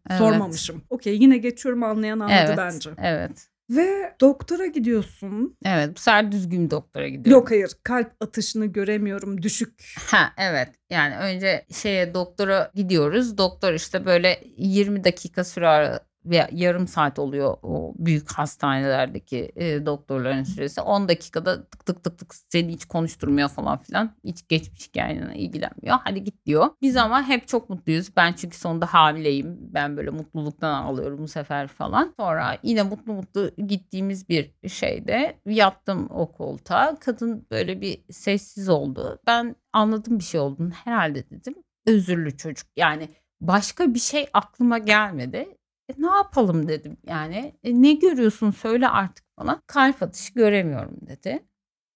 [0.09, 0.17] Evet.
[0.17, 0.81] sormamışım.
[0.89, 2.57] Okey yine geçiyorum anlayan anladı Evet.
[2.57, 2.89] bence.
[2.97, 3.47] Evet.
[3.69, 5.57] Ve doktora gidiyorsun.
[5.65, 5.89] Evet.
[5.95, 7.31] Bu sefer düzgün bir doktora gidiyorum.
[7.31, 9.93] Yok hayır kalp atışını göremiyorum düşük.
[10.11, 10.69] Ha evet.
[10.89, 13.37] Yani önce şeye doktora gidiyoruz.
[13.37, 20.43] Doktor işte böyle 20 dakika sürer veya yarım saat oluyor o büyük hastanelerdeki e, doktorların
[20.43, 20.81] süresi.
[20.81, 24.15] 10 dakikada tık tık tık tık seni hiç konuşturmuyor falan filan.
[24.23, 25.97] Hiç geçmiş hikayenle ilgilenmiyor.
[26.03, 26.69] Hadi git diyor.
[26.81, 28.09] Biz ama hep çok mutluyuz.
[28.17, 29.57] Ben çünkü sonunda hamileyim.
[29.59, 32.13] Ben böyle mutluluktan ağlıyorum bu sefer falan.
[32.19, 36.95] Sonra yine mutlu mutlu gittiğimiz bir şeyde yattım o koltuğa.
[36.99, 39.19] Kadın böyle bir sessiz oldu.
[39.27, 41.55] Ben anladım bir şey olduğunu herhalde dedim.
[41.87, 43.09] Özürlü çocuk yani
[43.41, 45.56] başka bir şey aklıma gelmedi.
[45.89, 47.55] E, ne yapalım dedim yani.
[47.63, 49.61] E, ne görüyorsun söyle artık bana.
[49.67, 51.45] Kalp atışı göremiyorum dedi.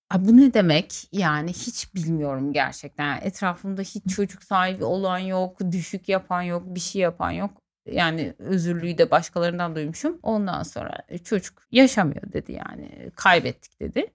[0.10, 1.08] Ay bu ne demek?
[1.12, 3.06] Yani hiç bilmiyorum gerçekten.
[3.06, 7.62] Yani etrafımda hiç çocuk sahibi olan yok, düşük yapan yok, bir şey yapan yok.
[7.86, 10.20] Yani özürlüyü de başkalarından duymuşum.
[10.24, 13.12] Ondan sonra e, çocuk yaşamıyor dedi yani.
[13.16, 14.14] Kaybettik dedi.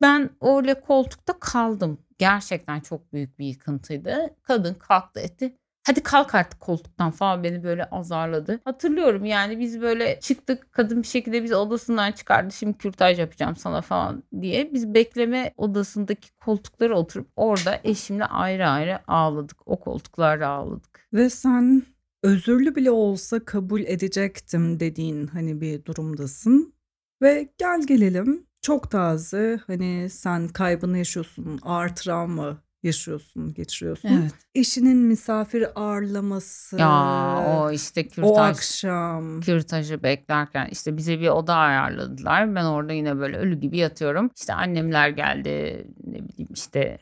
[0.00, 1.98] Ben öyle koltukta kaldım.
[2.18, 4.36] Gerçekten çok büyük bir yıkıntıydı.
[4.42, 5.58] Kadın kalktı etti.
[5.88, 8.60] Hadi kalk artık koltuktan falan beni böyle azarladı.
[8.64, 12.54] Hatırlıyorum yani biz böyle çıktık kadın bir şekilde bizi odasından çıkardı.
[12.54, 14.72] Şimdi kürtaj yapacağım sana falan diye.
[14.72, 19.56] Biz bekleme odasındaki koltuklara oturup orada eşimle ayrı ayrı ağladık.
[19.66, 21.08] O koltuklarda ağladık.
[21.12, 21.82] Ve sen
[22.22, 26.74] özürlü bile olsa kabul edecektim dediğin hani bir durumdasın.
[27.22, 34.30] Ve gel gelelim çok taze hani sen kaybını yaşıyorsun, ağır travma yaşıyorsun, geçiriyorsun.
[34.54, 36.78] Eşinin misafir ağırlaması.
[36.78, 39.40] Ya o işte o kürtaj akşam.
[39.40, 42.54] kürtajı beklerken işte bize bir oda ayarladılar.
[42.54, 44.30] Ben orada yine böyle ölü gibi yatıyorum.
[44.36, 46.98] İşte annemler geldi ne bileyim işte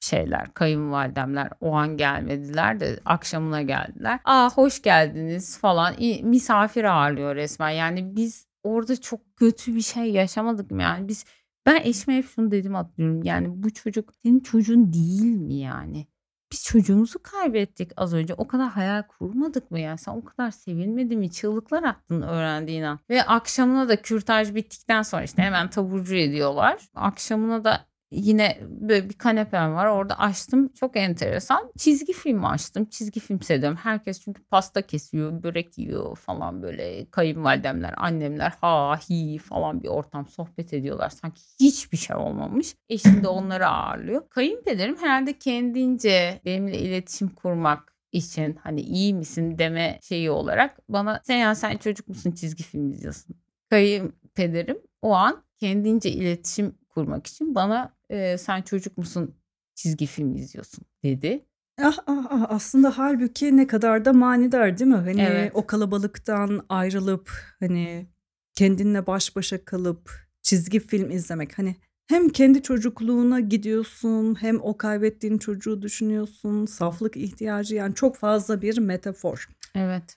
[0.00, 4.20] şeyler kayınvalidemler o an gelmediler de akşamına geldiler.
[4.24, 7.70] Aa hoş geldiniz falan misafir ağırlıyor resmen.
[7.70, 11.24] Yani biz orada çok kötü bir şey yaşamadık mı yani biz
[11.66, 16.06] ben eşime hep şunu dedim hatırlıyorum yani bu çocuk senin çocuğun değil mi yani?
[16.52, 18.34] Biz çocuğumuzu kaybettik az önce.
[18.34, 19.96] O kadar hayal kurmadık mı ya?
[19.96, 21.30] Sen o kadar sevinmedin mi?
[21.30, 23.00] Çığlıklar attın öğrendiğin an.
[23.10, 26.88] Ve akşamına da kürtaj bittikten sonra işte hemen taburcu ediyorlar.
[26.94, 29.86] Akşamına da yine böyle bir kanepem var.
[29.86, 30.68] Orada açtım.
[30.68, 31.72] Çok enteresan.
[31.78, 32.84] Çizgi film açtım.
[32.84, 33.76] Çizgi film seviyorum.
[33.76, 37.10] Herkes çünkü pasta kesiyor, börek yiyor falan böyle.
[37.10, 41.08] Kayınvalidemler, annemler ha hi falan bir ortam sohbet ediyorlar.
[41.08, 42.74] Sanki hiçbir şey olmamış.
[42.88, 44.28] Eşim de onları ağırlıyor.
[44.28, 51.36] Kayınpederim herhalde kendince benimle iletişim kurmak için hani iyi misin deme şeyi olarak bana sen
[51.36, 53.36] ya sen çocuk musun çizgi film izliyorsun.
[53.70, 59.34] Kayınpederim o an kendince iletişim kurmak için bana e, sen çocuk musun
[59.74, 61.44] çizgi film izliyorsun dedi.
[61.82, 64.96] Ah, ah, ah, aslında halbuki ne kadar da manidar değil mi?
[64.96, 65.52] Hani Evet.
[65.54, 68.06] o kalabalıktan ayrılıp hani
[68.54, 70.10] kendinle baş başa kalıp
[70.42, 71.58] çizgi film izlemek.
[71.58, 76.66] Hani hem kendi çocukluğuna gidiyorsun hem o kaybettiğin çocuğu düşünüyorsun.
[76.66, 79.48] Saflık ihtiyacı yani çok fazla bir metafor.
[79.74, 80.16] Evet.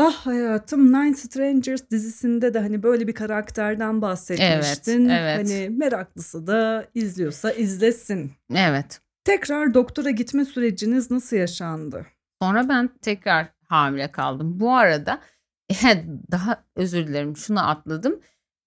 [0.00, 5.08] Ah hayatım Nine Strangers dizisinde de hani böyle bir karakterden bahsetmiştin.
[5.08, 5.38] evet.
[5.38, 8.32] Hani meraklısı da izliyorsa izlesin.
[8.54, 9.00] Evet.
[9.24, 12.06] Tekrar doktora gitme süreciniz nasıl yaşandı?
[12.42, 14.60] Sonra ben tekrar hamile kaldım.
[14.60, 15.20] Bu arada
[16.30, 18.20] daha özür dilerim şunu atladım.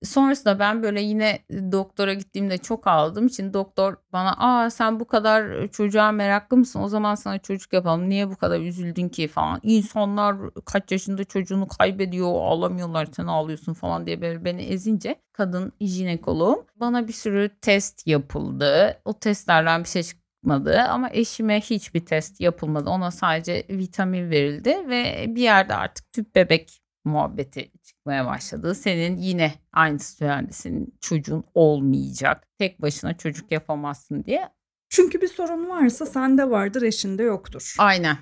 [0.04, 1.40] Sonrasında ben böyle yine
[1.72, 6.88] doktora gittiğimde çok ağladığım için doktor bana aa sen bu kadar çocuğa meraklı mısın o
[6.88, 9.60] zaman sana çocuk yapalım niye bu kadar üzüldün ki falan.
[9.64, 10.36] İnsanlar
[10.66, 17.08] kaç yaşında çocuğunu kaybediyor ağlamıyorlar sen ağlıyorsun falan diye böyle beni ezince kadın jinekoloğum bana
[17.08, 19.02] bir sürü test yapıldı.
[19.06, 22.90] O testlerden bir şey çıkmadı ama eşime hiçbir test yapılmadı.
[22.90, 28.76] Ona sadece vitamin verildi ve bir yerde artık tüp bebek muhabbeti çıkmaya başladı.
[28.76, 32.48] Senin yine aynı söyledi senin çocuğun olmayacak.
[32.58, 34.50] Tek başına çocuk yapamazsın diye.
[34.90, 37.76] Çünkü bir sorun varsa sende vardır eşinde yoktur.
[37.80, 38.18] Aynen.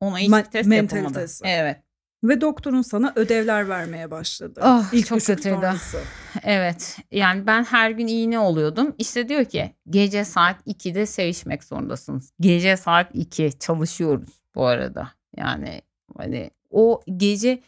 [0.00, 1.44] Ona hiç Ma- test mentalitesi.
[1.46, 1.82] Evet.
[2.24, 4.60] Ve doktorun sana ödevler vermeye başladı.
[4.64, 5.54] Ah, İlk çok kötüydü.
[5.54, 5.98] sonrası.
[6.42, 6.98] Evet.
[7.10, 8.94] Yani ben her gün iğne oluyordum.
[8.98, 12.32] İşte diyor ki gece saat 2'de sevişmek zorundasınız.
[12.40, 15.12] Gece saat 2 çalışıyoruz bu arada.
[15.36, 15.82] Yani
[16.16, 17.62] hani o gece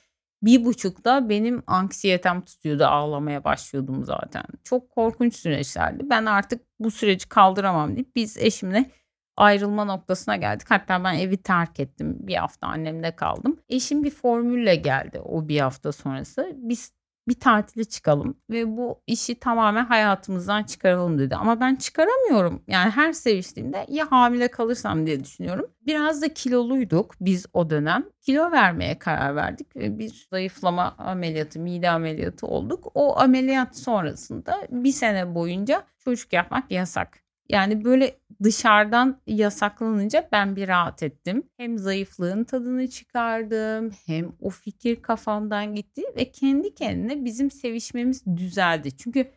[0.45, 4.45] bir buçukta benim anksiyetem tutuyordu ağlamaya başlıyordum zaten.
[4.65, 6.11] Çok korkunç süreçlerdi.
[6.11, 8.91] Ben artık bu süreci kaldıramam deyip biz eşimle
[9.37, 10.67] ayrılma noktasına geldik.
[10.71, 12.17] Hatta ben evi terk ettim.
[12.21, 13.61] Bir hafta annemle kaldım.
[13.69, 16.53] Eşim bir formülle geldi o bir hafta sonrası.
[16.57, 16.93] Biz
[17.29, 21.37] bir tatile çıkalım ve bu işi tamamen hayatımızdan çıkaralım dedi.
[21.37, 22.63] Ama ben çıkaramıyorum.
[22.69, 25.67] Yani her seviştiğimde ya hamile kalırsam diye düşünüyorum.
[25.87, 28.05] Biraz da kiloluyduk biz o dönem.
[28.21, 32.91] Kilo vermeye karar verdik ve bir zayıflama ameliyatı, mide ameliyatı olduk.
[32.95, 37.24] O ameliyat sonrasında bir sene boyunca çocuk yapmak yasak.
[37.49, 41.43] Yani böyle dışarıdan yasaklanınca ben bir rahat ettim.
[41.57, 48.97] Hem zayıflığın tadını çıkardım hem o fikir kafamdan gitti ve kendi kendine bizim sevişmemiz düzeldi.
[48.97, 49.31] Çünkü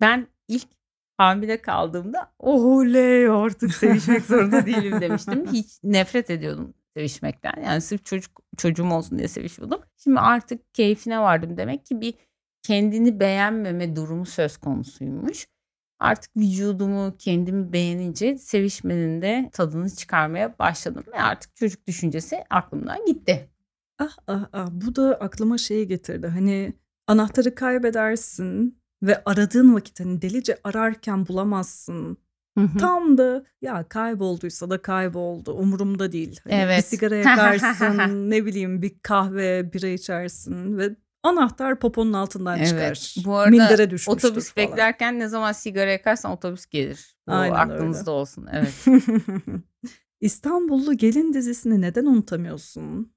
[0.00, 0.68] ben ilk
[1.16, 5.46] hamile kaldığımda oley artık sevişmek zorunda değilim demiştim.
[5.52, 7.62] Hiç nefret ediyordum sevişmekten.
[7.64, 9.80] Yani sırf çocuk çocuğum olsun diye sevişiyordum.
[9.96, 11.56] Şimdi artık keyfine vardım.
[11.56, 12.14] Demek ki bir
[12.62, 15.46] kendini beğenmeme durumu söz konusuymuş
[16.02, 23.48] artık vücudumu kendimi beğenince sevişmenin de tadını çıkarmaya başladım ve artık çocuk düşüncesi aklımdan gitti.
[23.98, 26.26] Ah ah ah bu da aklıma şeyi getirdi.
[26.26, 26.72] Hani
[27.06, 32.16] anahtarı kaybedersin ve aradığın vakit hani delice ararken bulamazsın.
[32.58, 32.78] Hı hı.
[32.78, 36.40] Tam da ya kaybolduysa da kayboldu umurumda değil.
[36.44, 36.86] Hani bir Evet.
[36.86, 42.68] sigara yakarsın ne bileyim bir kahve bira içersin ve anahtar poponun altından Evet.
[42.68, 43.14] çıkar.
[43.24, 44.68] Bu arada Mindere düşmüştür Otobüs falan.
[44.70, 47.16] beklerken ne zaman sigara yakarsan otobüs gelir.
[47.28, 47.74] Bu Aynen öyle.
[47.74, 48.48] aklınızda olsun.
[48.52, 48.84] Evet.
[50.20, 53.12] İstanbullu Gelin dizisini neden unutamıyorsun?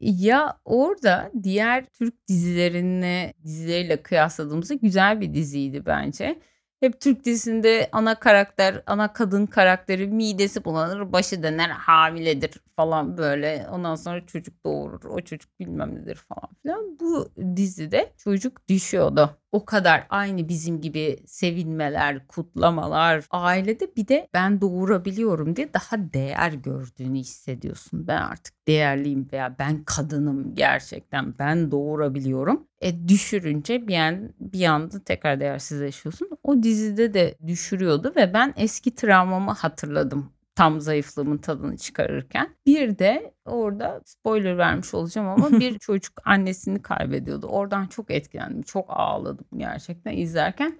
[0.00, 6.38] Ya orada diğer Türk dizilerine dizileriyle kıyasladığımızda güzel bir diziydi bence.
[6.80, 13.66] Hep Türk dizisinde ana karakter, ana kadın karakteri midesi bulanır, başı döner, hamiledir falan böyle.
[13.72, 16.98] Ondan sonra çocuk doğurur, o çocuk bilmem nedir falan filan.
[17.00, 19.38] Bu dizide çocuk düşüyordu.
[19.52, 23.24] O kadar aynı bizim gibi sevinmeler, kutlamalar.
[23.30, 28.06] Ailede bir de ben doğurabiliyorum diye daha değer gördüğünü hissediyorsun.
[28.06, 32.66] Ben artık değerliyim veya ben kadınım gerçekten ben doğurabiliyorum.
[32.80, 36.28] E düşürünce bir an bir anda tekrar değersizleşiyorsun.
[36.42, 42.56] O dizide de düşürüyordu ve ben eski travmamı hatırladım tam zayıflığımın tadını çıkarırken.
[42.66, 47.46] Bir de orada spoiler vermiş olacağım ama bir çocuk annesini kaybediyordu.
[47.46, 48.62] Oradan çok etkilendim.
[48.62, 50.78] Çok ağladım gerçekten izlerken.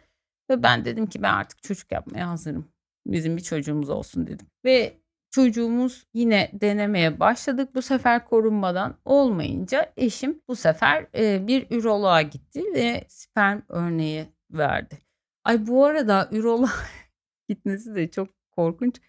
[0.50, 2.68] Ve ben dedim ki ben artık çocuk yapmaya hazırım.
[3.06, 4.46] Bizim bir çocuğumuz olsun dedim.
[4.64, 7.74] Ve çocuğumuz yine denemeye başladık.
[7.74, 14.98] Bu sefer korunmadan olmayınca eşim bu sefer e, bir üroloğa gitti ve sperm örneği verdi.
[15.44, 16.72] Ay bu arada üroloğa
[17.48, 19.00] gitmesi de çok korkunç.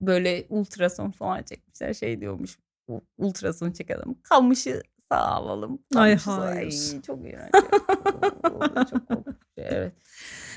[0.00, 2.58] Böyle ultrason falan çekmişler şey diyormuş.
[2.88, 4.16] "U- Ultrason çekelim.
[4.22, 5.78] Kamışı sağ alalım.
[5.94, 6.92] Ay, sağ- hayır.
[6.94, 7.50] Ay, çok iğrenç.
[7.52, 8.88] Çok korkunç.
[9.60, 9.92] Evet.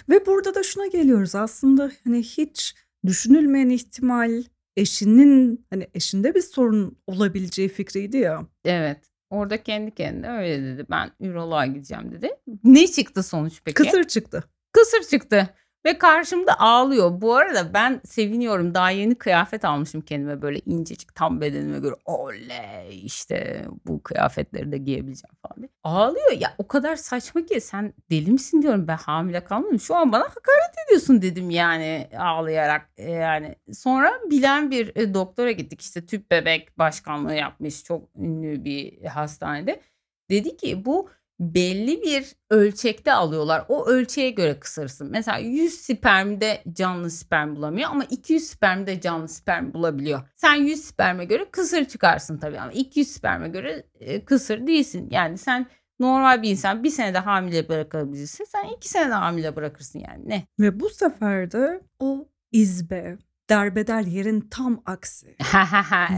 [0.10, 2.76] Ve burada da şuna geliyoruz aslında hani hiç
[3.06, 4.44] düşünülmeyen ihtimal
[4.78, 8.48] eşinin hani eşinde bir sorun olabileceği fikriydi ya.
[8.66, 8.98] Evet.
[9.30, 10.86] Orada kendi kendine öyle dedi.
[10.90, 12.30] Ben üroloğa gideceğim dedi.
[12.64, 13.76] Ne çıktı sonuç peki?
[13.84, 14.44] Kısır çıktı.
[14.72, 15.50] Kısır çıktı.
[15.86, 17.22] Ve karşımda ağlıyor.
[17.22, 18.74] Bu arada ben seviniyorum.
[18.74, 21.96] Daha yeni kıyafet almışım kendime böyle incecik tam bedenime göre.
[22.06, 25.70] Oley işte bu kıyafetleri de giyebileceğim falan diye.
[25.84, 29.80] Ağlıyor ya o kadar saçma ki sen deli misin diyorum ben hamile kalmadım.
[29.80, 32.90] Şu an bana hakaret ediyorsun dedim yani ağlayarak.
[32.98, 38.64] E, Yani sonra bilen bir e, doktora gittik işte tüp bebek başkanlığı yapmış çok ünlü
[38.66, 39.82] bir hastanede.
[40.30, 41.10] Dedi ki bu
[41.42, 43.66] belli bir ölçekte alıyorlar.
[43.68, 45.08] O ölçeğe göre kısırsın.
[45.12, 50.22] Mesela 100 spermde canlı sperm bulamıyor ama 200 spermde canlı sperm bulabiliyor.
[50.36, 55.08] Sen 100 sperme göre kısır çıkarsın tabii ama 200 sperme göre e, kısır değilsin.
[55.12, 55.68] Yani sen
[56.00, 58.44] normal bir insan bir senede hamile bırakabilirsin.
[58.46, 60.44] Sen iki senede hamile bırakırsın yani ne?
[60.60, 63.18] Ve bu sefer de o izbe,
[63.50, 65.28] derbeder yerin tam aksi.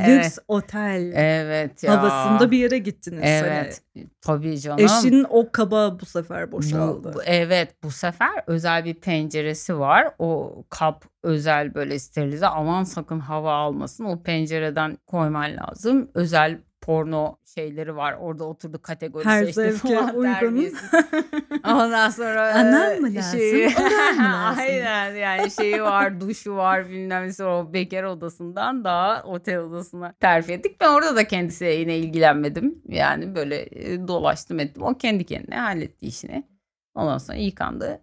[0.05, 0.25] evet.
[0.25, 1.97] Lüks otel Evet ya.
[1.97, 3.19] havasında bir yere gittiniz.
[3.23, 3.81] Hani Evet.
[4.21, 4.86] Tabii canım.
[4.86, 7.13] eşin o kaba bu sefer Bu- boşaldı.
[7.15, 10.07] bu- evet bu sefer özel bir penceresi var.
[10.19, 12.47] O kap özel böyle sterilize.
[12.47, 14.05] Aman sakın hava almasın.
[14.05, 16.12] O pencereden koyman lazım.
[16.13, 18.13] Özel porno şeyleri var.
[18.19, 20.74] Orada oturdu kategori Her zevke falan uygun.
[21.65, 23.67] Ondan sonra Anan mı lazım, şeyi-
[24.17, 24.60] mı lazım?
[24.63, 27.46] Aynen yani şeyi var, duşu var bilmem var.
[27.46, 30.82] O bekar odasından daha otel odasına terfi ettik.
[30.82, 32.82] Ben orada da kendisiyle yine ilgilenmedim.
[32.88, 33.67] Yani böyle
[34.08, 34.84] dolaştım ettim.
[34.84, 36.48] O kendi kendine halletti işini.
[36.96, 38.02] Ondan sonra yıkandı.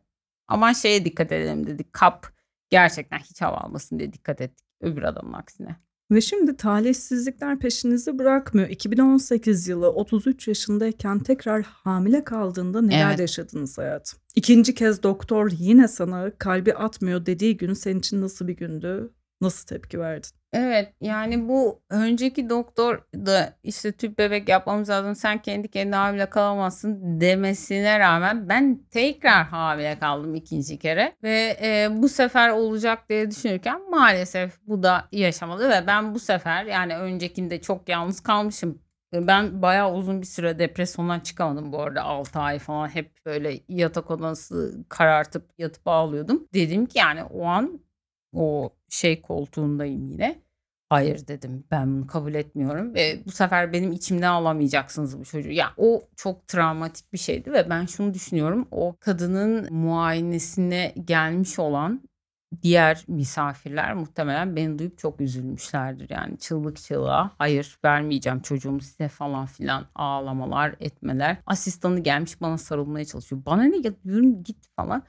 [0.48, 1.92] Ama şeye dikkat edelim dedik.
[1.92, 2.26] Kap
[2.70, 4.66] gerçekten hiç hava almasın diye dikkat ettik.
[4.80, 5.76] Öbür adamın aksine.
[6.10, 8.68] Ve şimdi talihsizlikler peşinizi bırakmıyor.
[8.68, 13.20] 2018 yılı 33 yaşındayken tekrar hamile kaldığında neler Evet.
[13.20, 14.18] yaşadınız hayatım?
[14.34, 19.10] İkinci kez doktor yine sana kalbi atmıyor dediği gün senin için nasıl bir gündü?
[19.40, 20.30] Nasıl tepki verdin?
[20.52, 26.30] Evet yani bu önceki doktor da işte tüp bebek yapmamız lazım sen kendi kendine hamile
[26.30, 33.30] kalamazsın demesine rağmen ben tekrar hamile kaldım ikinci kere ve e, bu sefer olacak diye
[33.30, 38.82] düşünürken maalesef bu da yaşamadı ve ben bu sefer yani öncekinde çok yalnız kalmışım.
[39.12, 44.10] Ben bayağı uzun bir süre depresyondan çıkamadım bu arada 6 ay falan hep böyle yatak
[44.10, 46.48] odası karartıp yatıp ağlıyordum.
[46.54, 47.80] Dedim ki yani o an
[48.32, 50.42] o şey koltuğundayım yine.
[50.88, 55.50] Hayır dedim ben bunu kabul etmiyorum ve bu sefer benim içimden alamayacaksınız bu çocuğu.
[55.50, 62.02] Ya o çok travmatik bir şeydi ve ben şunu düşünüyorum o kadının muayenesine gelmiş olan
[62.62, 66.10] diğer misafirler muhtemelen beni duyup çok üzülmüşlerdir.
[66.10, 71.36] Yani çığlık çığlığa hayır vermeyeceğim çocuğumu size falan filan ağlamalar etmeler.
[71.46, 73.42] Asistanı gelmiş bana sarılmaya çalışıyor.
[73.46, 75.02] Bana ne ya yürü git falan.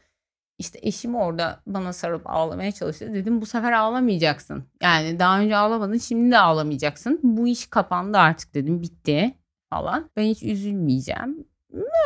[0.62, 3.14] İşte eşim orada bana sarıp ağlamaya çalıştı.
[3.14, 4.64] Dedim bu sefer ağlamayacaksın.
[4.84, 7.20] Yani daha önce ağlamadın şimdi de ağlamayacaksın.
[7.24, 9.34] Bu iş kapandı artık dedim bitti
[9.70, 10.10] falan.
[10.18, 11.48] Ben hiç üzülmeyeceğim.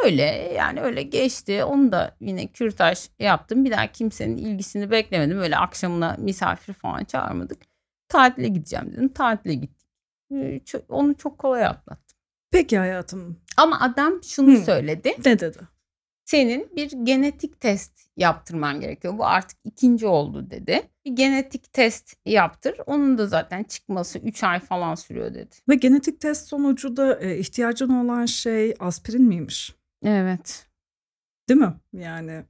[0.03, 0.21] Öyle
[0.57, 1.63] yani öyle geçti.
[1.63, 3.65] Onu da yine kürtaj yaptım.
[3.65, 5.39] Bir daha kimsenin ilgisini beklemedim.
[5.39, 7.61] Öyle akşamına misafir falan çağırmadık.
[8.09, 9.09] Tatile gideceğim dedim.
[9.09, 9.87] Tatile gittik.
[10.33, 12.17] Ee, Onu çok kolay atlattım.
[12.51, 14.57] Peki hayatım Ama adam şunu Hı.
[14.57, 15.59] söyledi ne dedi?
[16.25, 19.17] Senin bir genetik test yaptırman gerekiyor.
[19.17, 20.81] Bu artık ikinci oldu dedi.
[21.05, 22.77] Bir genetik test yaptır.
[22.85, 25.55] Onun da zaten çıkması 3 ay falan sürüyor dedi.
[25.69, 29.75] Ve genetik test sonucu da e, ihtiyacın olan şey aspirin miymiş?
[30.03, 30.67] Evet.
[31.49, 31.73] Değil mi?
[31.93, 32.45] Yani.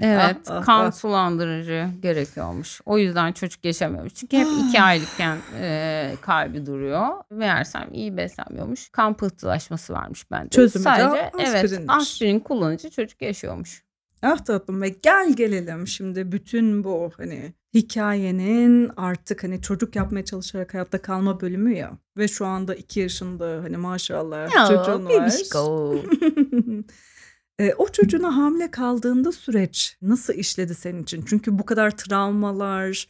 [0.00, 0.36] Evet.
[0.48, 0.92] Ah, ah, kan ah.
[0.92, 2.80] sulandırıcı gerekiyormuş.
[2.86, 4.14] O yüzden çocuk yaşamıyormuş.
[4.14, 4.86] Çünkü hep iki Ah.
[4.86, 7.08] aylıkken e, kalbi duruyor.
[7.30, 8.88] Meğersem iyi beslenmiyormuş.
[8.88, 10.48] Kan pıhtılaşması varmış bende.
[10.48, 13.82] Çözümü de Sadece evet aspirin kullanıcı çocuk yaşıyormuş.
[14.22, 20.74] Ah tatlım ve gel gelelim şimdi bütün bu hani hikayenin artık hani çocuk yapmaya çalışarak
[20.74, 25.12] hayatta kalma bölümü ya ve şu anda iki yaşında hani maşallah çocuğun var.
[27.60, 31.24] E, o çocuğuna hamile kaldığında süreç nasıl işledi senin için?
[31.26, 33.08] Çünkü bu kadar travmalar,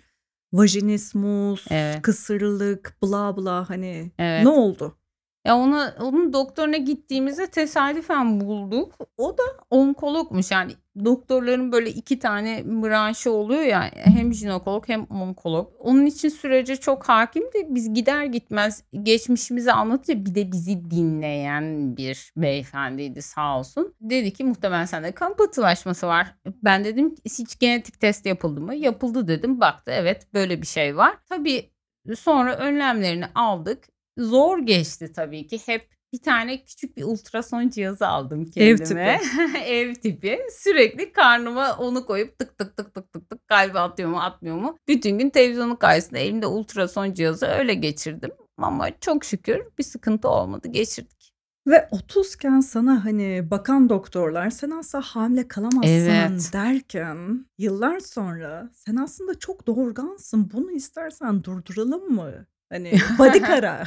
[0.53, 2.03] vajinismus, Evet.
[2.03, 4.43] kısırlık, bla bla hani Evet.
[4.45, 4.97] ne oldu?
[5.45, 8.95] Ya ona onun doktoruna gittiğimizde tesadüfen bulduk.
[9.17, 10.73] O da onkologmuş yani
[11.05, 15.73] doktorların böyle iki tane branşı oluyor ya hem jinekolog hem onkolog.
[15.79, 17.67] Onun için sürece çok hakimdi.
[17.69, 23.95] Biz gider gitmez geçmişimizi anlatınca bir de bizi dinleyen bir beyefendiydi sağ olsun.
[24.01, 26.35] Dedi ki muhtemelen sende kan pıhtılaşması var.
[26.63, 28.75] Ben dedim hiç genetik test yapıldı mı?
[28.75, 29.61] Yapıldı dedim.
[29.61, 31.17] Baktı evet böyle bir şey var.
[31.29, 31.71] Tabii
[32.17, 33.85] sonra önlemlerini aldık
[34.19, 35.61] zor geçti tabii ki.
[35.67, 39.21] Hep bir tane küçük bir ultrason cihazı aldım Ev kendime.
[39.67, 40.39] Ev tipi.
[40.53, 44.79] Sürekli karnıma onu koyup tık tık tık tık tık tık kalbi atıyor mu atmıyor mu?
[44.89, 48.31] Bütün gün televizyonun karşısında elimde ultrason cihazı öyle geçirdim.
[48.59, 51.33] Ama çok şükür bir sıkıntı olmadı geçirdik.
[51.67, 56.51] Ve 30'ken sana hani bakan doktorlar sen asla hamile kalamazsın Evet.
[56.53, 62.47] derken yıllar sonra sen aslında çok doğurgansın bunu istersen durduralım mı?
[62.73, 63.85] Hani bodycara.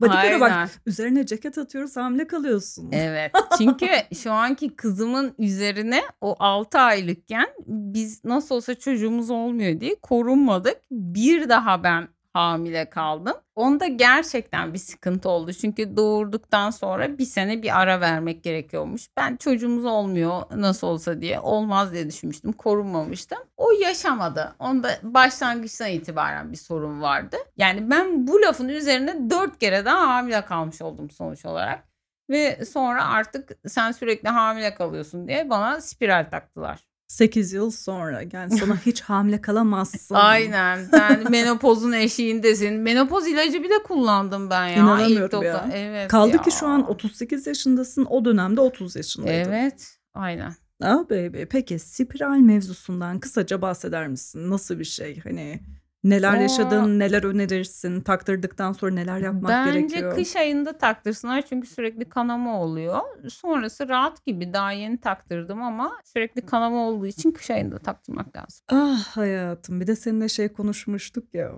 [0.00, 2.88] bodycara bak üzerine ceket atıyoruz hamile kalıyorsun.
[2.92, 3.32] Evet.
[3.58, 3.86] Çünkü
[4.22, 10.76] şu anki kızımın üzerine o 6 aylıkken biz nasıl olsa çocuğumuz olmuyor diye korunmadık.
[10.90, 13.34] Bir daha ben hamile kaldım.
[13.56, 15.52] Onda gerçekten bir sıkıntı oldu.
[15.52, 19.08] Çünkü doğurduktan sonra bir sene bir ara vermek gerekiyormuş.
[19.16, 22.52] Ben çocuğumuz olmuyor nasıl olsa diye olmaz diye düşünmüştüm.
[22.52, 23.38] Korunmamıştım.
[23.56, 24.54] O yaşamadı.
[24.58, 27.36] Onda başlangıçtan itibaren bir sorun vardı.
[27.56, 31.84] Yani ben bu lafın üzerine dört kere daha hamile kalmış oldum sonuç olarak.
[32.30, 36.93] Ve sonra artık sen sürekli hamile kalıyorsun diye bana spiral taktılar.
[37.08, 40.14] 8 yıl sonra yani sana hiç hamile kalamazsın.
[40.14, 40.84] Aynen.
[40.84, 42.74] Sen menopozun eşiğindesin.
[42.74, 44.74] Menopoz ilacı bile kullandım ben ya.
[44.74, 45.70] İnanamıyorum İlk ya.
[45.74, 46.42] Evet Kaldı ya.
[46.42, 48.04] ki şu an 38 yaşındasın.
[48.10, 49.50] O dönemde 30 yaşındaydın.
[49.52, 49.96] Evet.
[50.14, 50.54] Aynen.
[50.82, 51.42] Ah baby.
[51.50, 54.50] Peki spiral mevzusundan kısaca bahseder misin?
[54.50, 55.20] Nasıl bir şey?
[55.20, 55.60] Hani
[56.04, 56.36] neler Aa.
[56.42, 60.14] yaşadın, neler önerirsin, taktırdıktan sonra neler yapmak Bence gerekiyor?
[60.14, 63.00] kış ayında taktırsınlar çünkü sürekli kanama oluyor.
[63.28, 68.64] Sonrası rahat gibi daha yeni taktırdım ama sürekli kanama olduğu için kış ayında taktırmak lazım.
[68.68, 71.52] Ah hayatım bir de seninle şey konuşmuştuk ya.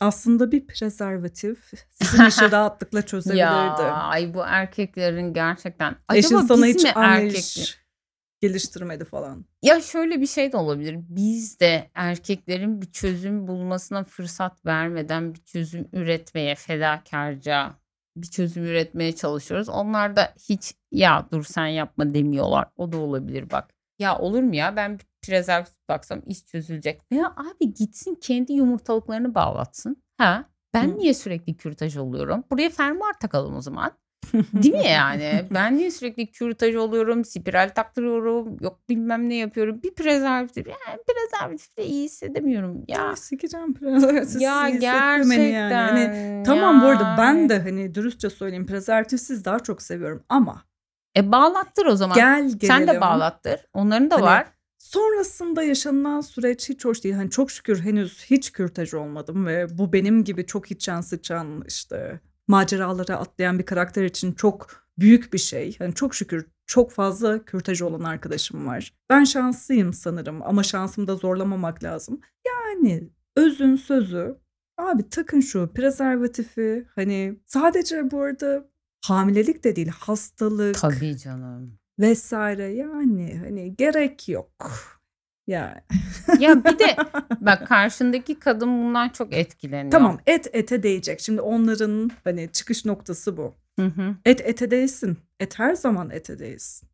[0.00, 1.58] Aslında bir prezervatif
[1.90, 3.38] sizin işi rahatlıkla çözebilirdi.
[3.38, 5.96] Ya ay bu erkeklerin gerçekten.
[6.12, 7.81] Eşin Acaba sana biz hiç mi erkekler?
[8.42, 9.44] Geliştirmedi falan.
[9.62, 10.98] Ya şöyle bir şey de olabilir.
[11.08, 17.72] Biz de erkeklerin bir çözüm bulmasına fırsat vermeden bir çözüm üretmeye fedakarca
[18.16, 19.68] bir çözüm üretmeye çalışıyoruz.
[19.68, 22.68] Onlar da hiç ya dur sen yapma demiyorlar.
[22.76, 23.74] O da olabilir bak.
[23.98, 27.00] Ya olur mu ya ben bir prezervatif baksam iş çözülecek.
[27.10, 30.02] Ya abi gitsin kendi yumurtalıklarını bağlatsın.
[30.18, 30.98] Ha ben Hı.
[30.98, 32.44] niye sürekli kürtaj oluyorum?
[32.50, 33.92] Buraya fermuar takalım o zaman.
[34.34, 35.44] Değil mi yani?
[35.54, 39.82] Ben niye sürekli kürtaj oluyorum, spiral taktırıyorum, yok bilmem ne yapıyorum.
[39.82, 42.84] Bir prezervatif, yani prezervatifle iyi hissedemiyorum.
[42.88, 45.70] Ya Ya sikeceğim prezervatifsiz ya hissettirmeni gerçekten.
[45.70, 46.00] yani.
[46.00, 50.62] Hani, tamam bu arada ben de hani dürüstçe söyleyeyim prezervatifsiz daha çok seviyorum ama
[51.16, 52.14] E bağlattır o zaman.
[52.14, 52.58] gel gelelim.
[52.66, 53.60] Sen de bağlattır.
[53.74, 54.46] Onların da Hani var.
[54.78, 57.14] Sonrasında yaşanılan süreç hiç hoş değil.
[57.14, 62.20] Hani çok şükür henüz hiç kürtaj olmadım ve bu benim gibi çok içen sıçan işte
[62.48, 65.78] maceralara atlayan bir karakter için çok büyük bir şey.
[65.78, 68.94] Hani çok şükür çok fazla kürtaj olan arkadaşım var.
[69.10, 72.20] Ben şanslıyım sanırım ama şansımı da zorlamamak lazım.
[72.46, 74.36] Yani özün sözü
[74.78, 78.68] abi takın şu prezervatifi hani sadece bu arada
[79.04, 81.78] hamilelik de değil hastalık Tabii canım.
[81.98, 84.52] vesaire yani hani gerek yok.
[85.52, 85.74] Yani
[86.40, 86.96] Ya bir de
[87.40, 89.90] bak karşındaki kadın bundan çok etkileniyor.
[89.90, 91.20] tamam et ete değecek.
[91.20, 93.54] Şimdi onların hani çıkış noktası bu.
[93.78, 95.18] Hı hı, Et ete değsin.
[95.40, 96.88] Et her zaman ete değsin.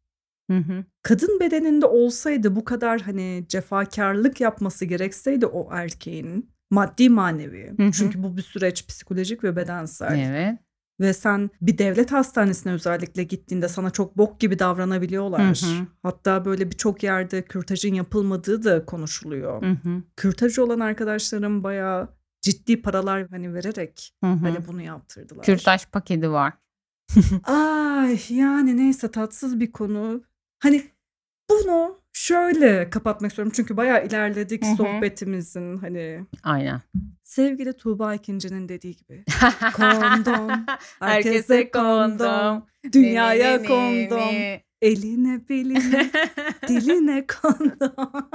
[0.50, 0.84] hı hı.
[1.02, 7.72] Kadın bedeninde olsaydı bu kadar hani cefakarlık yapması gerekseydi o erkeğin maddi manevi.
[7.76, 7.92] Hı hı.
[7.92, 10.18] Çünkü bu bir süreç psikolojik ve bedensel.
[10.18, 10.58] Evet.
[11.00, 15.62] Ve sen bir devlet hastanesine özellikle gittiğinde sana çok bok gibi davranabiliyorlar.
[15.62, 15.86] Hı hı.
[16.02, 19.62] Hatta böyle birçok yerde kürtajın yapılmadığı da konuşuluyor.
[19.62, 22.08] Hı hı, Kürtaj olan arkadaşlarım bayağı
[22.42, 24.38] ciddi paralar hani vererek hı hı.
[24.38, 25.44] hani bunu yaptırdılar.
[25.44, 26.52] Kürtaj paketi var.
[27.44, 30.22] Ay yani neyse tatsız bir konu.
[30.62, 30.82] Hani
[31.50, 34.76] bunu şöyle kapatmak istiyorum çünkü bayağı ilerledik Hı hı.
[34.76, 36.80] sohbetimizin hani Aynen.
[37.24, 39.24] sevgili Tuğba İkinci'nin dediği gibi
[39.76, 40.66] kondom
[41.00, 44.62] herkese kondom dünyaya kondom ne.
[44.82, 46.10] eline beline
[46.68, 48.30] diline kondom.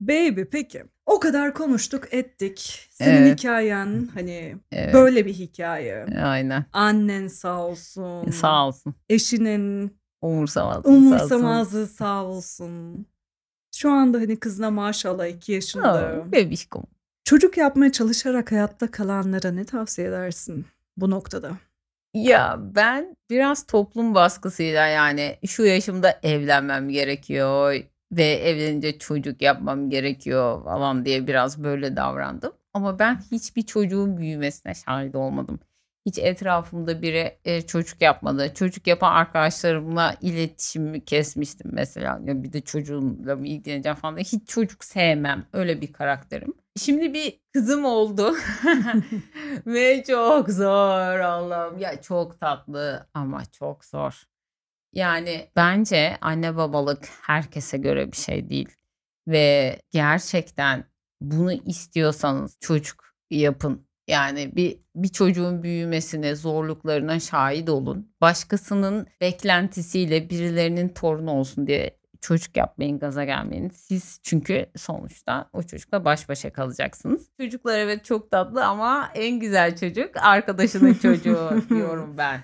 [0.00, 2.88] Baby peki o kadar konuştuk ettik.
[2.90, 3.38] Senin Evet.
[3.38, 4.94] hikayen hani Evet.
[4.94, 6.06] böyle bir hikaye.
[6.22, 6.64] Aynen.
[6.72, 8.30] Annen sağ olsun.
[8.30, 8.94] Sağ olsun.
[9.08, 10.86] Eşinin Umursamaz.
[10.86, 13.06] umursamazlığı sağ olsun.
[13.74, 15.92] Şu anda hani kızına maşallah iki yaşında.
[15.92, 16.84] Aa, Bebişkom.
[17.24, 20.66] Çocuk yapmaya çalışarak hayatta kalanlara ne tavsiye edersin
[20.96, 21.50] bu noktada?
[22.14, 27.74] Ya ben biraz toplum baskısıyla yani şu yaşımda evlenmem gerekiyor
[28.12, 32.52] ve evlenince çocuk yapmam gerekiyor falan diye biraz böyle davrandım.
[32.74, 35.60] Ama ben hiçbir çocuğun büyümesine şahit olmadım.
[36.06, 38.54] Hiç etrafımda biri e, çocuk yapmadı.
[38.54, 42.20] Çocuk yapan arkadaşlarımla iletişimimi kesmiştim mesela.
[42.24, 44.18] Ya bir de çocuğumla mı ilgileneceğim falan.
[44.18, 45.46] Hiç çocuk sevmem.
[45.52, 46.54] Öyle bir karakterim.
[46.76, 48.34] Şimdi bir kızım oldu.
[49.66, 51.78] Ve çok zor Allah'ım.
[51.78, 54.22] Ya çok tatlı ama çok zor.
[54.92, 58.68] Yani bence anne babalık herkese göre bir şey değil.
[59.28, 60.84] Ve gerçekten
[61.20, 63.89] bunu istiyorsanız çocuk yapın.
[64.10, 68.12] Yani bir bir çocuğun büyümesine, zorluklarına şahit olun.
[68.20, 73.68] Başkasının beklentisiyle birilerinin torunu olsun diye çocuk yapmayın, gaza gelmeyin.
[73.68, 77.30] Siz çünkü sonuçta o çocukla baş başa kalacaksınız.
[77.40, 82.40] Çocuklar evet çok tatlı ama en güzel çocuk arkadaşının çocuğu diyorum ben.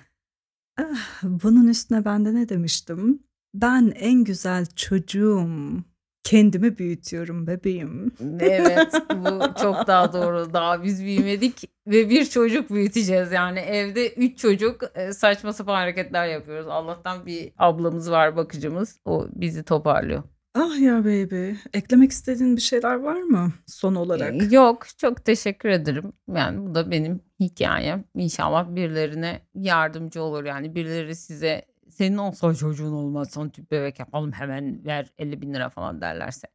[0.79, 3.23] Ah, Bunun üstüne ben de ne demiştim?
[3.53, 5.83] Ben en güzel çocuğum.
[6.27, 8.11] Kendimi büyütüyorum bebeğim.
[8.39, 10.53] Evet bu çok daha doğru.
[10.53, 13.31] Daha biz büyümedik ve bir çocuk büyüteceğiz.
[13.31, 16.67] Yani evde üç çocuk e, saçma sapan hareketler yapıyoruz.
[16.67, 18.99] Allah'tan bir ablamız var bakıcımız.
[19.05, 20.23] O bizi toparlıyor.
[20.55, 21.51] Ah ya baby.
[21.73, 24.51] Eklemek istediğin bir şeyler var mı son olarak?
[24.51, 26.13] yok, çok teşekkür ederim.
[26.35, 28.03] Yani bu da benim hikâyem.
[28.15, 30.43] İnşallah birilerine yardımcı olur.
[30.43, 31.65] Yani birileri size
[31.97, 36.47] "Senin olsa çocuğun olmaz, sana tüp bebek yapalım, hemen ver ₺50.000 falan derlerse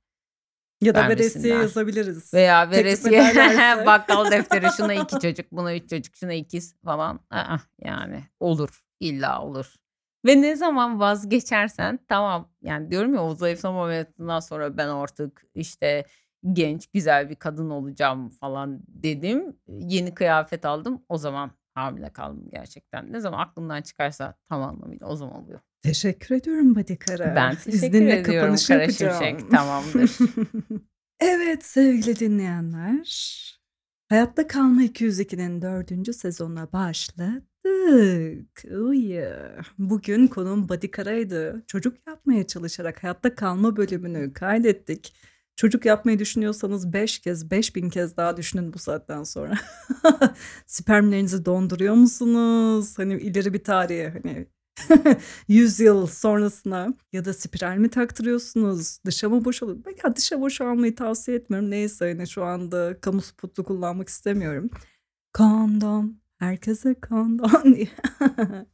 [0.80, 2.34] Ya da veresiye yazabiliriz.
[2.34, 3.20] Veya veresiye
[3.86, 7.20] bakkal defteri şuna 2 çocuk, buna 3 çocuk, şuna ikiz falan.
[7.32, 9.74] Ih, yani olur, illa olur.
[10.26, 16.04] Ve ne zaman vazgeçersen tamam, yani diyorum ya o zayıflama ameliyatından sonra ben artık işte
[16.52, 19.56] genç, güzel bir kadın olacağım falan dedim.
[19.68, 21.02] Yeni kıyafet aldım.
[21.08, 23.12] O zaman hamile kaldım gerçekten.
[23.12, 25.60] Ne zaman aklımdan çıkarsa tam anlamıyla o zaman oluyor.
[25.82, 27.36] Teşekkür ediyorum Badi Kara.
[27.36, 28.90] Ben teşekkür İzninle ediyorum Kara.
[28.90, 29.50] Şimşek.
[29.50, 30.18] Tamamdır.
[31.24, 33.42] Evet sevgili dinleyenler.
[34.08, 36.16] Hayatta Kalma 202'nin 4.
[36.16, 37.42] sezonuna başladık.
[39.78, 41.64] Bugün konuğum Badi Kara'ydı.
[41.66, 45.14] Çocuk yapmaya çalışarak hayatta kalma bölümünü kaydettik.
[45.56, 49.54] Çocuk yapmayı düşünüyorsanız 5 kez, 5000 kez daha düşünün bu saatten sonra.
[50.66, 52.98] Spermlerinizi donduruyor musunuz?
[52.98, 54.46] Hani ileri bir tarihe hani
[55.48, 58.98] 100 yıl sonrasına ya da spiral mi taktırıyorsunuz?
[59.06, 59.78] Dışa mı boşalıyor?
[60.04, 61.70] Ya dışa boşalmayı tavsiye etmiyorum.
[61.70, 64.70] Neyse hani şu anda kamu spotu kullanmak istemiyorum.
[65.32, 66.16] Kondom.
[66.38, 67.88] Herkese kondom diye.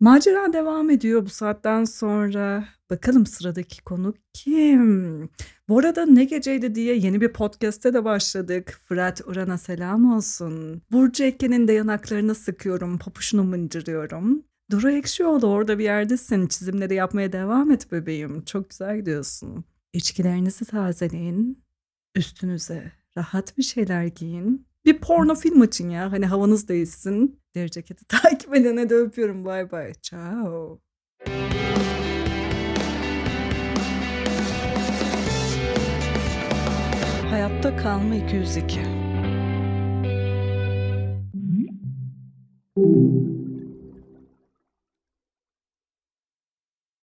[0.00, 2.64] Macera devam ediyor bu saatten sonra.
[2.90, 5.30] Bakalım sıradaki konuk kim?
[5.68, 8.80] Bu arada ne geceydi diye yeni bir podcast'te de başladık.
[8.88, 10.82] Fırat Uran'a selam olsun.
[10.92, 14.42] Burcu Ekken'in de yanaklarını sıkıyorum, papuçunu mıncırıyorum.
[14.70, 16.46] Duru Ekşioğlu orada bir yerdesin.
[16.46, 18.44] Çizimleri yapmaya devam et bebeğim.
[18.44, 19.64] Çok güzel gidiyorsun.
[19.92, 21.64] İçkilerinizi tazeleyin.
[22.14, 24.66] Üstünüze rahat bir şeyler giyin.
[24.84, 26.12] Bir porno film açın ya.
[26.12, 27.40] Hani havanız değişsin.
[27.54, 29.44] Deri ceketi takip edene de öpüyorum.
[29.44, 29.92] Bay bay.
[30.02, 30.80] Ciao.
[37.30, 38.80] Hayatta kalma 202.